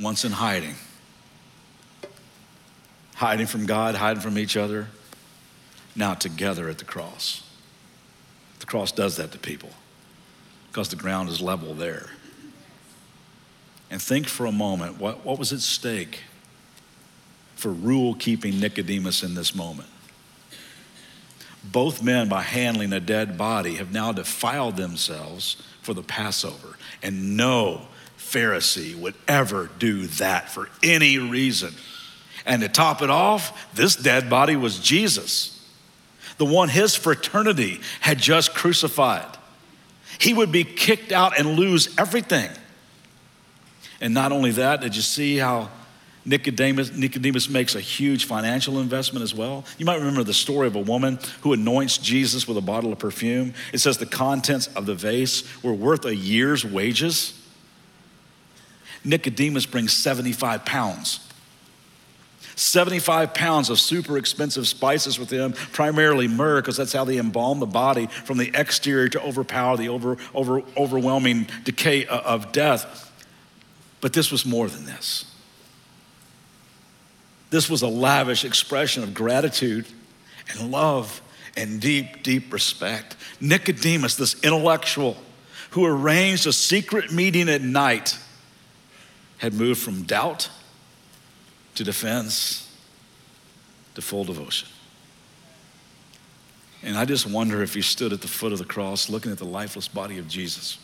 once 0.00 0.24
in 0.24 0.32
hiding, 0.32 0.74
hiding 3.16 3.46
from 3.46 3.66
God, 3.66 3.94
hiding 3.94 4.22
from 4.22 4.38
each 4.38 4.56
other 4.56 4.88
now 5.96 6.14
together 6.14 6.68
at 6.68 6.78
the 6.78 6.84
cross. 6.84 7.42
The 8.60 8.66
cross 8.66 8.92
does 8.92 9.16
that 9.16 9.32
to 9.32 9.38
people 9.38 9.70
because 10.68 10.88
the 10.90 10.96
ground 10.96 11.28
is 11.28 11.40
level 11.40 11.74
there. 11.74 12.10
And 13.90 14.02
think 14.02 14.26
for 14.26 14.46
a 14.46 14.52
moment 14.52 14.98
what, 14.98 15.24
what 15.24 15.38
was 15.38 15.52
at 15.52 15.60
stake 15.60 16.20
for 17.54 17.70
rule 17.70 18.14
keeping 18.14 18.60
Nicodemus 18.60 19.22
in 19.22 19.34
this 19.34 19.54
moment? 19.54 19.88
Both 21.72 22.02
men, 22.02 22.28
by 22.28 22.42
handling 22.42 22.92
a 22.92 23.00
dead 23.00 23.36
body, 23.36 23.74
have 23.74 23.92
now 23.92 24.12
defiled 24.12 24.76
themselves 24.76 25.56
for 25.82 25.94
the 25.94 26.02
Passover. 26.02 26.76
And 27.02 27.36
no 27.36 27.82
Pharisee 28.18 28.94
would 28.96 29.14
ever 29.26 29.70
do 29.78 30.06
that 30.06 30.50
for 30.50 30.68
any 30.82 31.18
reason. 31.18 31.74
And 32.44 32.62
to 32.62 32.68
top 32.68 33.02
it 33.02 33.10
off, 33.10 33.74
this 33.74 33.96
dead 33.96 34.30
body 34.30 34.56
was 34.56 34.78
Jesus 34.78 35.56
the 36.38 36.44
one 36.44 36.68
his 36.68 36.94
fraternity 36.94 37.80
had 38.00 38.18
just 38.18 38.54
crucified. 38.54 39.36
He 40.18 40.34
would 40.34 40.52
be 40.52 40.64
kicked 40.64 41.12
out 41.12 41.38
and 41.38 41.56
lose 41.56 41.94
everything. 41.98 42.50
And 44.00 44.12
not 44.12 44.32
only 44.32 44.50
that, 44.52 44.80
did 44.80 44.94
you 44.94 45.02
see 45.02 45.38
how 45.38 45.70
Nicodemus, 46.26 46.92
Nicodemus 46.92 47.48
makes 47.48 47.76
a 47.76 47.80
huge 47.80 48.24
financial 48.24 48.80
investment 48.80 49.22
as 49.22 49.32
well? 49.32 49.64
You 49.78 49.86
might 49.86 50.00
remember 50.00 50.24
the 50.24 50.34
story 50.34 50.66
of 50.66 50.74
a 50.74 50.80
woman 50.80 51.20
who 51.42 51.52
anoints 51.52 51.98
Jesus 51.98 52.48
with 52.48 52.56
a 52.56 52.60
bottle 52.60 52.92
of 52.92 52.98
perfume. 52.98 53.54
It 53.72 53.78
says 53.78 53.98
the 53.98 54.06
contents 54.06 54.66
of 54.74 54.86
the 54.86 54.94
vase 54.94 55.44
were 55.62 55.72
worth 55.72 56.04
a 56.04 56.14
year's 56.14 56.64
wages. 56.64 57.40
Nicodemus 59.04 59.66
brings 59.66 59.92
75 59.92 60.64
pounds 60.64 61.20
75 62.56 63.34
pounds 63.34 63.68
of 63.68 63.78
super 63.78 64.16
expensive 64.16 64.66
spices 64.66 65.18
with 65.18 65.28
him, 65.28 65.52
primarily 65.72 66.26
myrrh, 66.26 66.62
because 66.62 66.78
that's 66.78 66.94
how 66.94 67.04
they 67.04 67.18
embalm 67.18 67.60
the 67.60 67.66
body 67.66 68.06
from 68.06 68.38
the 68.38 68.50
exterior 68.54 69.10
to 69.10 69.22
overpower 69.22 69.76
the 69.76 69.90
over, 69.90 70.16
over, 70.34 70.62
overwhelming 70.74 71.46
decay 71.64 72.06
uh, 72.06 72.18
of 72.20 72.52
death. 72.52 73.12
But 74.00 74.14
this 74.14 74.32
was 74.32 74.46
more 74.46 74.68
than 74.68 74.86
this. 74.86 75.35
This 77.50 77.70
was 77.70 77.82
a 77.82 77.88
lavish 77.88 78.44
expression 78.44 79.02
of 79.02 79.14
gratitude 79.14 79.86
and 80.50 80.70
love 80.70 81.20
and 81.56 81.80
deep, 81.80 82.22
deep 82.22 82.52
respect. 82.52 83.16
Nicodemus, 83.40 84.16
this 84.16 84.42
intellectual 84.42 85.16
who 85.70 85.84
arranged 85.84 86.46
a 86.46 86.52
secret 86.52 87.12
meeting 87.12 87.48
at 87.48 87.62
night, 87.62 88.18
had 89.38 89.52
moved 89.52 89.80
from 89.80 90.02
doubt 90.02 90.50
to 91.74 91.84
defense 91.84 92.74
to 93.94 94.02
full 94.02 94.24
devotion. 94.24 94.68
And 96.82 96.96
I 96.96 97.04
just 97.04 97.26
wonder 97.26 97.62
if 97.62 97.74
he 97.74 97.82
stood 97.82 98.12
at 98.12 98.22
the 98.22 98.28
foot 98.28 98.52
of 98.52 98.58
the 98.58 98.64
cross 98.64 99.08
looking 99.08 99.32
at 99.32 99.38
the 99.38 99.44
lifeless 99.44 99.88
body 99.88 100.18
of 100.18 100.28
Jesus. 100.28 100.78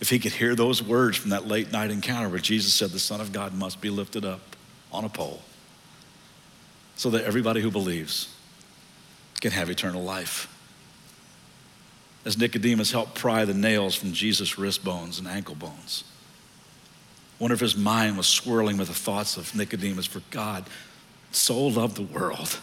If 0.00 0.10
he 0.10 0.18
could 0.18 0.32
hear 0.32 0.54
those 0.54 0.82
words 0.82 1.16
from 1.16 1.30
that 1.30 1.46
late 1.46 1.72
night 1.72 1.90
encounter 1.90 2.28
where 2.28 2.38
Jesus 2.38 2.74
said, 2.74 2.90
The 2.90 2.98
Son 2.98 3.20
of 3.20 3.32
God 3.32 3.54
must 3.54 3.80
be 3.80 3.90
lifted 3.90 4.24
up 4.24 4.55
on 4.92 5.04
a 5.04 5.08
pole 5.08 5.42
so 6.96 7.10
that 7.10 7.24
everybody 7.24 7.60
who 7.60 7.70
believes 7.70 8.34
can 9.40 9.52
have 9.52 9.68
eternal 9.70 10.02
life. 10.02 10.48
as 12.24 12.36
Nicodemus 12.36 12.90
helped 12.90 13.14
pry 13.14 13.44
the 13.44 13.54
nails 13.54 13.94
from 13.94 14.12
Jesus' 14.12 14.58
wrist 14.58 14.82
bones 14.84 15.20
and 15.20 15.28
ankle 15.28 15.54
bones. 15.54 16.02
Wonder 17.38 17.54
if 17.54 17.60
his 17.60 17.76
mind 17.76 18.16
was 18.16 18.26
swirling 18.26 18.76
with 18.78 18.88
the 18.88 18.94
thoughts 18.94 19.36
of 19.36 19.54
Nicodemus, 19.54 20.06
for 20.06 20.22
God 20.30 20.64
so 21.30 21.66
loved 21.66 21.96
the 21.96 22.02
world 22.02 22.58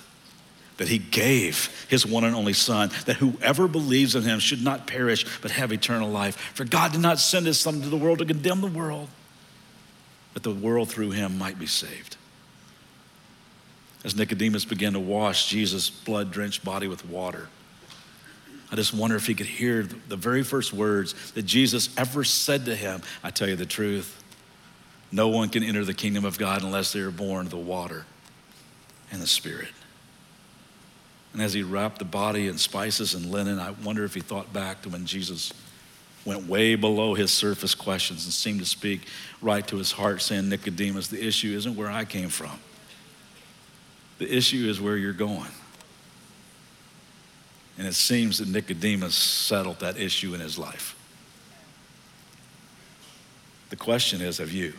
that 0.78 0.90
he 0.90 0.98
gave 0.98 1.86
his 1.88 2.06
one 2.06 2.24
and 2.24 2.36
only 2.36 2.54
Son, 2.54 2.90
that 3.06 3.18
whoever 3.18 3.68
believes 3.68 4.16
in 4.16 4.24
him 4.24 4.40
should 4.40 4.64
not 4.64 4.88
perish 4.88 5.26
but 5.42 5.52
have 5.52 5.72
eternal 5.72 6.10
life. 6.10 6.36
For 6.56 6.66
God 6.66 6.92
did 6.92 7.02
not 7.02 7.20
send 7.20 7.46
his 7.46 7.60
Son 7.60 7.80
to 7.82 7.90
the 7.90 7.96
world 7.96 8.20
to 8.20 8.26
condemn 8.26 8.60
the 8.60 8.68
world, 8.68 9.08
but 10.34 10.44
the 10.44 10.52
world 10.52 10.90
through 10.90 11.12
him 11.12 11.38
might 11.38 11.60
be 11.60 11.66
saved. 11.66 12.18
As 14.04 14.16
Nicodemus 14.16 14.66
began 14.66 14.94
to 14.94 15.00
wash 15.00 15.48
Jesus' 15.48 15.90
blood 15.90 16.32
drenched 16.32 16.66
body 16.66 16.88
with 16.88 17.06
water, 17.06 17.48
I 18.72 18.76
just 18.76 18.94
wonder 18.94 19.16
if 19.16 19.28
he 19.28 19.36
could 19.36 19.46
hear 19.46 19.84
the 19.84 20.18
very 20.18 20.44
first 20.44 20.74
words 20.74 21.32
that 21.34 21.44
Jesus 21.44 21.96
ever 21.96 22.24
said 22.24 22.66
to 22.66 22.76
him 22.76 23.02
I 23.24 23.30
tell 23.30 23.48
you 23.48 23.56
the 23.56 23.68
truth, 23.68 24.22
no 25.12 25.28
one 25.28 25.50
can 25.50 25.64
enter 25.64 25.86
the 25.86 25.94
kingdom 25.94 26.26
of 26.26 26.40
God 26.40 26.64
unless 26.64 26.92
they 26.92 27.00
are 27.00 27.12
born 27.12 27.46
of 27.46 27.52
the 27.52 27.58
water 27.58 28.06
and 29.12 29.22
the 29.22 29.28
Spirit. 29.28 29.70
And 31.34 31.42
as 31.42 31.54
he 31.54 31.64
wrapped 31.64 32.00
the 32.00 32.06
body 32.06 32.48
in 32.48 32.58
spices 32.58 33.14
and 33.14 33.32
linen, 33.32 33.60
I 33.60 33.72
wonder 33.72 34.04
if 34.06 34.14
he 34.14 34.22
thought 34.22 34.52
back 34.54 34.82
to 34.84 34.90
when 34.90 35.06
Jesus 35.06 35.54
went 36.26 36.48
way 36.48 36.76
below 36.76 37.14
his 37.14 37.32
surface 37.32 37.76
questions 37.76 38.26
and 38.26 38.34
seemed 38.34 38.60
to 38.60 38.66
speak 38.66 39.08
right 39.42 39.66
to 39.68 39.78
his 39.78 39.92
heart, 39.92 40.22
saying, 40.22 40.50
Nicodemus, 40.50 41.08
the 41.08 41.26
issue 41.26 41.56
isn't 41.56 41.76
where 41.76 41.92
I 41.92 42.06
came 42.06 42.30
from. 42.30 42.60
The 44.20 44.34
issue 44.34 44.70
is 44.70 44.80
where 44.80 44.96
you're 44.96 45.12
going. 45.14 45.52
And 47.78 47.88
it 47.88 47.96
seems 47.96 48.38
that 48.38 48.48
Nicodemus 48.48 49.16
settled 49.16 49.80
that 49.80 49.98
issue 49.98 50.34
in 50.34 50.40
his 50.40 50.58
life. 50.58 50.96
The 53.70 53.76
question 53.76 54.22
is, 54.22 54.38
have 54.38 54.52
you? 54.52 54.74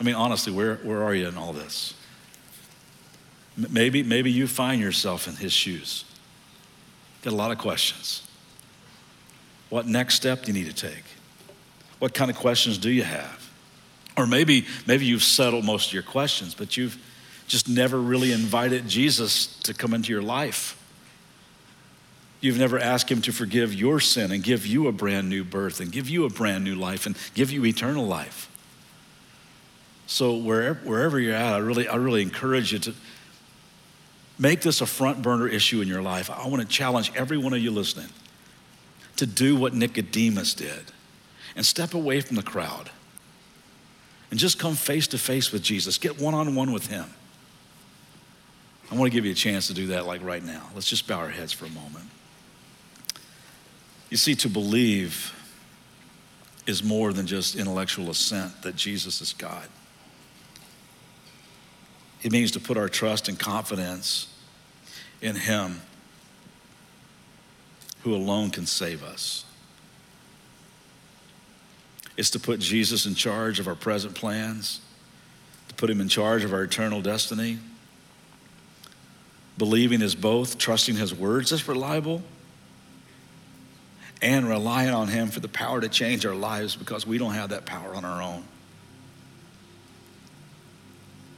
I 0.00 0.02
mean, 0.02 0.14
honestly, 0.14 0.52
where, 0.52 0.76
where 0.76 1.02
are 1.02 1.14
you 1.14 1.28
in 1.28 1.36
all 1.36 1.52
this? 1.52 1.94
Maybe, 3.56 4.02
maybe 4.02 4.32
you 4.32 4.46
find 4.48 4.80
yourself 4.80 5.28
in 5.28 5.36
his 5.36 5.52
shoes. 5.52 6.04
Got 7.24 7.32
a 7.32 7.36
lot 7.36 7.50
of 7.50 7.56
questions. 7.56 8.22
What 9.70 9.86
next 9.86 10.16
step 10.16 10.42
do 10.42 10.52
you 10.52 10.62
need 10.62 10.74
to 10.74 10.88
take? 10.88 11.04
What 11.98 12.12
kind 12.12 12.30
of 12.30 12.36
questions 12.36 12.76
do 12.76 12.90
you 12.90 13.02
have? 13.02 13.50
Or 14.14 14.26
maybe, 14.26 14.66
maybe 14.86 15.06
you've 15.06 15.22
settled 15.22 15.64
most 15.64 15.88
of 15.88 15.94
your 15.94 16.02
questions, 16.02 16.54
but 16.54 16.76
you've 16.76 16.98
just 17.48 17.66
never 17.66 17.98
really 17.98 18.30
invited 18.30 18.86
Jesus 18.88 19.46
to 19.60 19.72
come 19.72 19.94
into 19.94 20.12
your 20.12 20.20
life. 20.20 20.78
You've 22.42 22.58
never 22.58 22.78
asked 22.78 23.10
him 23.10 23.22
to 23.22 23.32
forgive 23.32 23.72
your 23.72 24.00
sin 24.00 24.30
and 24.30 24.42
give 24.42 24.66
you 24.66 24.86
a 24.86 24.92
brand 24.92 25.30
new 25.30 25.44
birth 25.44 25.80
and 25.80 25.90
give 25.90 26.10
you 26.10 26.26
a 26.26 26.30
brand 26.30 26.62
new 26.62 26.74
life 26.74 27.06
and 27.06 27.16
give 27.32 27.50
you 27.50 27.64
eternal 27.64 28.06
life. 28.06 28.50
So 30.06 30.36
wherever, 30.36 30.78
wherever 30.80 31.18
you're 31.18 31.34
at, 31.34 31.54
I 31.54 31.58
really, 31.58 31.88
I 31.88 31.96
really 31.96 32.20
encourage 32.20 32.74
you 32.74 32.80
to 32.80 32.94
make 34.38 34.60
this 34.60 34.80
a 34.80 34.86
front 34.86 35.22
burner 35.22 35.48
issue 35.48 35.80
in 35.80 35.88
your 35.88 36.02
life. 36.02 36.30
I 36.30 36.46
want 36.48 36.62
to 36.62 36.68
challenge 36.68 37.12
every 37.14 37.38
one 37.38 37.52
of 37.52 37.60
you 37.60 37.70
listening 37.70 38.08
to 39.16 39.26
do 39.26 39.56
what 39.56 39.74
Nicodemus 39.74 40.54
did 40.54 40.92
and 41.54 41.64
step 41.64 41.94
away 41.94 42.20
from 42.20 42.36
the 42.36 42.42
crowd 42.42 42.90
and 44.30 44.38
just 44.40 44.58
come 44.58 44.74
face 44.74 45.06
to 45.08 45.18
face 45.18 45.52
with 45.52 45.62
Jesus. 45.62 45.98
Get 45.98 46.20
one 46.20 46.34
on 46.34 46.54
one 46.54 46.72
with 46.72 46.88
him. 46.88 47.06
I 48.90 48.96
want 48.96 49.10
to 49.10 49.14
give 49.16 49.24
you 49.24 49.32
a 49.32 49.36
chance 49.36 49.68
to 49.68 49.74
do 49.74 49.88
that 49.88 50.06
like 50.06 50.22
right 50.22 50.42
now. 50.42 50.68
Let's 50.74 50.88
just 50.88 51.06
bow 51.06 51.18
our 51.18 51.28
heads 51.28 51.52
for 51.52 51.66
a 51.66 51.70
moment. 51.70 52.06
You 54.10 54.16
see, 54.16 54.34
to 54.36 54.48
believe 54.48 55.32
is 56.66 56.82
more 56.82 57.12
than 57.12 57.26
just 57.26 57.56
intellectual 57.56 58.10
assent 58.10 58.62
that 58.62 58.76
Jesus 58.76 59.20
is 59.20 59.32
God. 59.32 59.68
It 62.24 62.32
means 62.32 62.50
to 62.52 62.60
put 62.60 62.76
our 62.76 62.88
trust 62.88 63.28
and 63.28 63.38
confidence 63.38 64.26
in 65.22 65.36
Him 65.36 65.80
who 68.02 68.12
alone 68.14 68.50
can 68.50 68.66
save 68.66 69.04
us. 69.04 69.44
It's 72.16 72.30
to 72.30 72.40
put 72.40 72.58
Jesus 72.58 73.06
in 73.06 73.14
charge 73.14 73.60
of 73.60 73.68
our 73.68 73.76
present 73.76 74.16
plans, 74.16 74.80
to 75.68 75.74
put 75.76 75.88
Him 75.88 76.00
in 76.00 76.08
charge 76.08 76.42
of 76.42 76.52
our 76.52 76.64
eternal 76.64 77.00
destiny 77.00 77.60
believing 79.56 80.02
is 80.02 80.14
both 80.14 80.58
trusting 80.58 80.96
his 80.96 81.14
words 81.14 81.52
is 81.52 81.66
reliable 81.68 82.22
and 84.20 84.48
relying 84.48 84.90
on 84.90 85.08
him 85.08 85.28
for 85.28 85.40
the 85.40 85.48
power 85.48 85.80
to 85.80 85.88
change 85.88 86.24
our 86.26 86.34
lives 86.34 86.76
because 86.76 87.06
we 87.06 87.18
don't 87.18 87.34
have 87.34 87.50
that 87.50 87.66
power 87.66 87.94
on 87.94 88.04
our 88.04 88.22
own. 88.22 88.42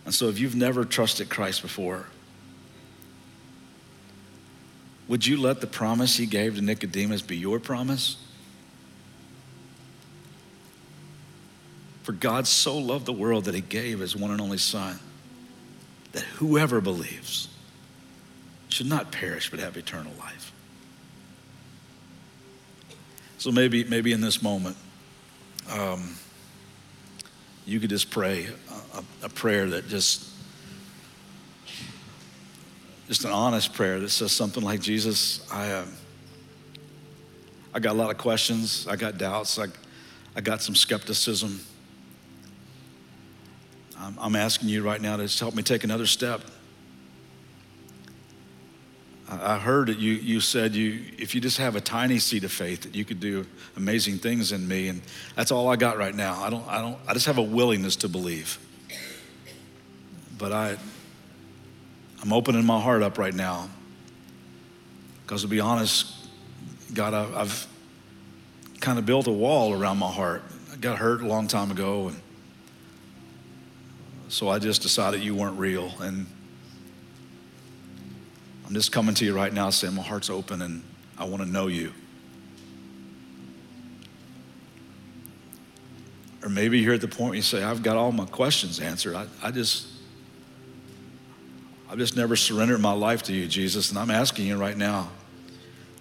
And 0.06 0.14
so, 0.14 0.28
if 0.28 0.38
you've 0.38 0.54
never 0.54 0.84
trusted 0.84 1.28
Christ 1.28 1.62
before, 1.62 2.06
would 5.08 5.26
you 5.26 5.36
let 5.36 5.60
the 5.60 5.66
promise 5.66 6.16
he 6.16 6.26
gave 6.26 6.54
to 6.54 6.62
Nicodemus 6.62 7.22
be 7.22 7.36
your 7.36 7.58
promise? 7.58 8.16
For 12.04 12.12
God 12.12 12.46
so 12.46 12.78
loved 12.78 13.04
the 13.04 13.12
world 13.12 13.46
that 13.46 13.54
he 13.56 13.60
gave 13.60 13.98
his 13.98 14.14
one 14.14 14.30
and 14.30 14.40
only 14.40 14.58
Son, 14.58 15.00
that 16.12 16.22
whoever 16.22 16.80
believes, 16.80 17.48
should 18.68 18.86
not 18.86 19.10
perish 19.10 19.50
but 19.50 19.58
have 19.58 19.76
eternal 19.76 20.12
life. 20.20 20.52
So 23.38 23.50
maybe, 23.50 23.82
maybe 23.82 24.12
in 24.12 24.20
this 24.20 24.40
moment, 24.40 24.76
um, 25.68 26.16
you 27.66 27.81
could 27.81 27.90
just 27.90 28.11
pray 28.11 28.48
a, 28.94 29.26
a, 29.26 29.29
prayer 29.29 29.66
that 29.66 29.88
just, 29.88 30.31
just 33.09 33.24
an 33.24 33.33
honest 33.33 33.74
prayer 33.74 33.98
that 33.98 34.11
says 34.11 34.31
something 34.31 34.62
like, 34.62 34.81
Jesus, 34.81 35.44
I, 35.52 35.70
uh, 35.72 35.87
I 37.74 37.81
got 37.81 37.92
a 37.92 37.98
lot 37.98 38.11
of 38.11 38.18
questions, 38.18 38.87
I 38.87 38.94
got 38.94 39.18
doubts, 39.18 39.59
I, 39.59 39.66
I 40.37 40.40
got 40.40 40.62
some 40.62 40.76
skepticism. 40.76 41.61
I'm, 43.98 44.16
I'm 44.20 44.37
asking 44.37 44.68
you 44.68 44.83
right 44.83 45.00
now 45.00 45.16
to 45.16 45.24
just 45.24 45.40
help 45.40 45.55
me 45.55 45.62
take 45.64 45.83
another 45.83 46.07
step 46.07 46.42
I 49.28 49.58
heard 49.58 49.88
that 49.88 49.98
you, 49.98 50.12
you 50.12 50.40
said 50.40 50.74
you, 50.74 51.02
if 51.18 51.34
you 51.34 51.40
just 51.40 51.58
have 51.58 51.74
a 51.74 51.80
tiny 51.80 52.20
seed 52.20 52.44
of 52.44 52.52
faith, 52.52 52.82
that 52.82 52.94
you 52.94 53.04
could 53.04 53.18
do 53.18 53.44
amazing 53.76 54.18
things 54.18 54.52
in 54.52 54.68
me. 54.68 54.86
And 54.86 55.02
that's 55.34 55.50
all 55.50 55.68
I 55.68 55.74
got 55.74 55.98
right 55.98 56.14
now. 56.14 56.42
I 56.42 56.50
don't, 56.50 56.66
I 56.68 56.80
don't, 56.80 56.96
I 57.08 57.12
just 57.12 57.26
have 57.26 57.38
a 57.38 57.42
willingness 57.42 57.96
to 57.96 58.08
believe. 58.08 58.58
But 60.38 60.52
I, 60.52 60.76
I'm 62.22 62.32
opening 62.32 62.64
my 62.64 62.80
heart 62.80 63.02
up 63.02 63.18
right 63.18 63.34
now. 63.34 63.68
Because 65.22 65.42
to 65.42 65.48
be 65.48 65.58
honest, 65.58 66.06
God, 66.94 67.12
I, 67.12 67.40
I've 67.40 67.66
kind 68.80 68.96
of 68.96 69.06
built 69.06 69.26
a 69.26 69.32
wall 69.32 69.72
around 69.72 69.98
my 69.98 70.10
heart. 70.10 70.44
I 70.72 70.76
got 70.76 70.98
hurt 70.98 71.20
a 71.20 71.26
long 71.26 71.48
time 71.48 71.72
ago. 71.72 72.08
And 72.08 72.20
so 74.28 74.48
I 74.48 74.60
just 74.60 74.82
decided 74.82 75.20
you 75.20 75.34
weren't 75.34 75.58
real. 75.58 75.90
And 75.98 76.26
I'm 78.66 78.74
just 78.74 78.90
coming 78.90 79.14
to 79.14 79.24
you 79.24 79.35
right 79.35 79.52
now 79.52 79.70
saying 79.70 79.94
my 79.94 80.02
heart's 80.02 80.29
open 80.29 80.61
and 80.61 80.83
I 81.16 81.24
want 81.24 81.42
to 81.42 81.48
know 81.48 81.68
you. 81.68 81.92
Or 86.42 86.48
maybe 86.48 86.81
you're 86.81 86.94
at 86.94 87.00
the 87.00 87.09
point 87.09 87.31
where 87.31 87.35
you 87.37 87.42
say, 87.42 87.62
I've 87.62 87.83
got 87.83 87.96
all 87.96 88.12
my 88.12 88.26
questions 88.26 88.81
answered. 88.81 89.14
I, 89.14 89.26
I 89.42 89.50
just, 89.52 89.87
I've 91.88 91.98
just 91.98 92.16
never 92.16 92.35
surrendered 92.35 92.81
my 92.81 92.92
life 92.92 93.22
to 93.24 93.33
you, 93.33 93.46
Jesus. 93.46 93.90
And 93.90 93.98
I'm 93.98 94.11
asking 94.11 94.46
you 94.46 94.57
right 94.57 94.76
now, 94.76 95.11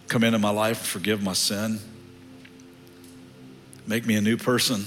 come 0.08 0.24
into 0.24 0.40
my 0.40 0.50
life, 0.50 0.80
forgive 0.80 1.22
my 1.22 1.34
sin, 1.34 1.80
make 3.86 4.06
me 4.06 4.16
a 4.16 4.22
new 4.22 4.38
person, 4.38 4.86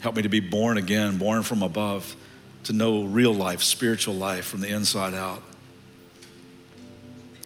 help 0.00 0.16
me 0.16 0.22
to 0.22 0.28
be 0.28 0.40
born 0.40 0.76
again, 0.76 1.16
born 1.16 1.42
from 1.42 1.62
above, 1.62 2.16
to 2.64 2.74
know 2.74 3.04
real 3.04 3.32
life, 3.32 3.62
spiritual 3.62 4.14
life 4.14 4.44
from 4.44 4.60
the 4.60 4.68
inside 4.68 5.14
out. 5.14 5.42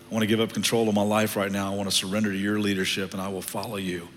I 0.08 0.14
want 0.14 0.22
to 0.22 0.26
give 0.26 0.40
up 0.40 0.52
control 0.52 0.88
of 0.88 0.94
my 0.94 1.02
life 1.02 1.36
right 1.36 1.52
now. 1.52 1.70
I 1.70 1.76
want 1.76 1.90
to 1.90 1.94
surrender 1.94 2.30
to 2.32 2.36
your 2.36 2.58
leadership 2.58 3.12
and 3.12 3.20
I 3.20 3.28
will 3.28 3.42
follow 3.42 3.76
you. 3.76 4.08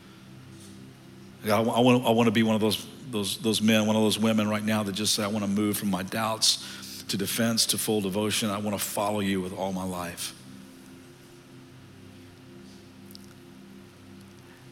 I 1.50 1.60
want, 1.60 2.06
I 2.06 2.12
want 2.12 2.28
to 2.28 2.32
be 2.32 2.44
one 2.44 2.56
of 2.56 2.62
those, 2.62 2.86
those, 3.10 3.38
those 3.38 3.62
men, 3.62 3.88
one 3.88 3.96
of 3.96 4.02
those 4.02 4.20
women 4.20 4.48
right 4.48 4.64
now 4.64 4.84
that 4.84 4.94
just 4.94 5.14
say, 5.14 5.24
I 5.24 5.28
want 5.28 5.44
to 5.44 5.50
move 5.50 5.78
from 5.78 5.90
my 5.90 6.04
doubts 6.04 7.04
to 7.10 7.18
defense 7.18 7.66
to 7.68 7.78
full 7.78 8.00
devotion. 8.00 8.50
I 8.50 8.60
want 8.60 8.78
to 8.78 8.84
follow 8.84 9.20
you 9.20 9.42
with 9.42 9.54
all 9.54 9.74
my 9.74 9.84
life. 9.84 10.34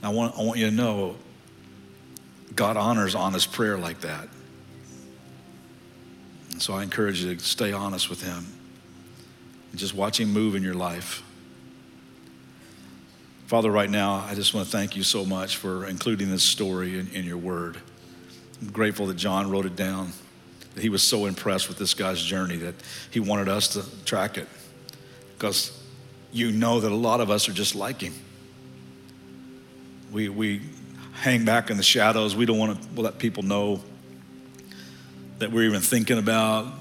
I 0.01 0.09
want, 0.09 0.37
I 0.37 0.43
want 0.43 0.59
you 0.59 0.67
to 0.67 0.71
know 0.71 1.15
God 2.55 2.77
honors 2.77 3.15
honest 3.15 3.51
prayer 3.51 3.77
like 3.77 4.01
that. 4.01 4.29
And 6.51 6.61
so 6.61 6.73
I 6.73 6.83
encourage 6.83 7.21
you 7.21 7.35
to 7.35 7.43
stay 7.43 7.73
honest 7.73 8.09
with 8.09 8.23
Him. 8.23 8.45
Just 9.75 9.93
watch 9.93 10.19
Him 10.19 10.31
move 10.31 10.55
in 10.55 10.63
your 10.63 10.73
life. 10.73 11.23
Father, 13.47 13.71
right 13.71 13.89
now, 13.89 14.25
I 14.29 14.35
just 14.35 14.53
want 14.53 14.67
to 14.67 14.71
thank 14.71 14.95
you 14.95 15.01
so 15.01 15.25
much 15.25 15.57
for 15.57 15.85
including 15.87 16.29
this 16.29 16.43
story 16.43 16.99
in, 16.99 17.07
in 17.13 17.25
your 17.25 17.37
word. 17.37 17.77
I'm 18.61 18.69
grateful 18.71 19.07
that 19.07 19.15
John 19.15 19.49
wrote 19.49 19.65
it 19.65 19.75
down, 19.75 20.11
that 20.75 20.81
he 20.81 20.89
was 20.89 21.01
so 21.01 21.25
impressed 21.25 21.67
with 21.67 21.79
this 21.79 21.93
guy's 21.95 22.21
journey 22.21 22.57
that 22.57 22.75
he 23.09 23.19
wanted 23.19 23.49
us 23.49 23.69
to 23.69 23.83
track 24.05 24.37
it. 24.37 24.47
Because 25.35 25.75
you 26.31 26.51
know 26.51 26.79
that 26.79 26.91
a 26.91 26.95
lot 26.95 27.21
of 27.21 27.31
us 27.31 27.49
are 27.49 27.53
just 27.53 27.73
like 27.73 28.01
him. 28.01 28.13
We, 30.11 30.29
we 30.29 30.61
hang 31.13 31.43
back 31.43 31.69
in 31.69 31.77
the 31.77 31.83
shadows. 31.83 32.35
We 32.35 32.45
don't 32.45 32.59
want 32.59 32.95
to 32.95 33.01
let 33.01 33.17
people 33.17 33.43
know 33.43 33.81
that 35.39 35.51
we're 35.51 35.63
even 35.63 35.81
thinking 35.81 36.17
about, 36.17 36.71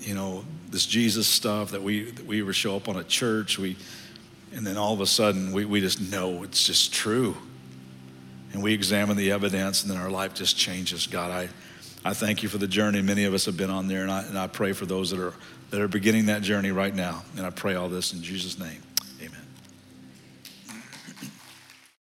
you 0.00 0.14
know, 0.14 0.44
this 0.70 0.86
Jesus 0.86 1.26
stuff, 1.26 1.70
that 1.70 1.82
we, 1.82 2.10
that 2.10 2.26
we 2.26 2.40
ever 2.40 2.52
show 2.52 2.76
up 2.76 2.88
on 2.88 2.96
a 2.96 3.04
church. 3.04 3.58
We, 3.58 3.76
and 4.54 4.66
then 4.66 4.76
all 4.76 4.92
of 4.92 5.00
a 5.00 5.06
sudden, 5.06 5.52
we, 5.52 5.64
we 5.64 5.80
just 5.80 6.00
know 6.00 6.42
it's 6.42 6.64
just 6.64 6.92
true. 6.92 7.36
And 8.52 8.62
we 8.62 8.72
examine 8.72 9.16
the 9.16 9.32
evidence, 9.32 9.82
and 9.82 9.90
then 9.90 9.98
our 9.98 10.10
life 10.10 10.34
just 10.34 10.56
changes. 10.56 11.06
God, 11.06 11.30
I, 11.30 11.48
I 12.04 12.14
thank 12.14 12.42
you 12.42 12.48
for 12.48 12.58
the 12.58 12.66
journey 12.66 13.02
many 13.02 13.24
of 13.24 13.34
us 13.34 13.44
have 13.44 13.56
been 13.56 13.70
on 13.70 13.88
there, 13.88 14.02
and 14.02 14.10
I, 14.10 14.22
and 14.22 14.38
I 14.38 14.46
pray 14.46 14.72
for 14.72 14.86
those 14.86 15.10
that 15.10 15.20
are, 15.20 15.34
that 15.70 15.80
are 15.80 15.88
beginning 15.88 16.26
that 16.26 16.42
journey 16.42 16.70
right 16.70 16.94
now. 16.94 17.24
And 17.36 17.44
I 17.44 17.50
pray 17.50 17.74
all 17.74 17.88
this 17.88 18.12
in 18.12 18.22
Jesus' 18.22 18.58
name. 18.58 18.82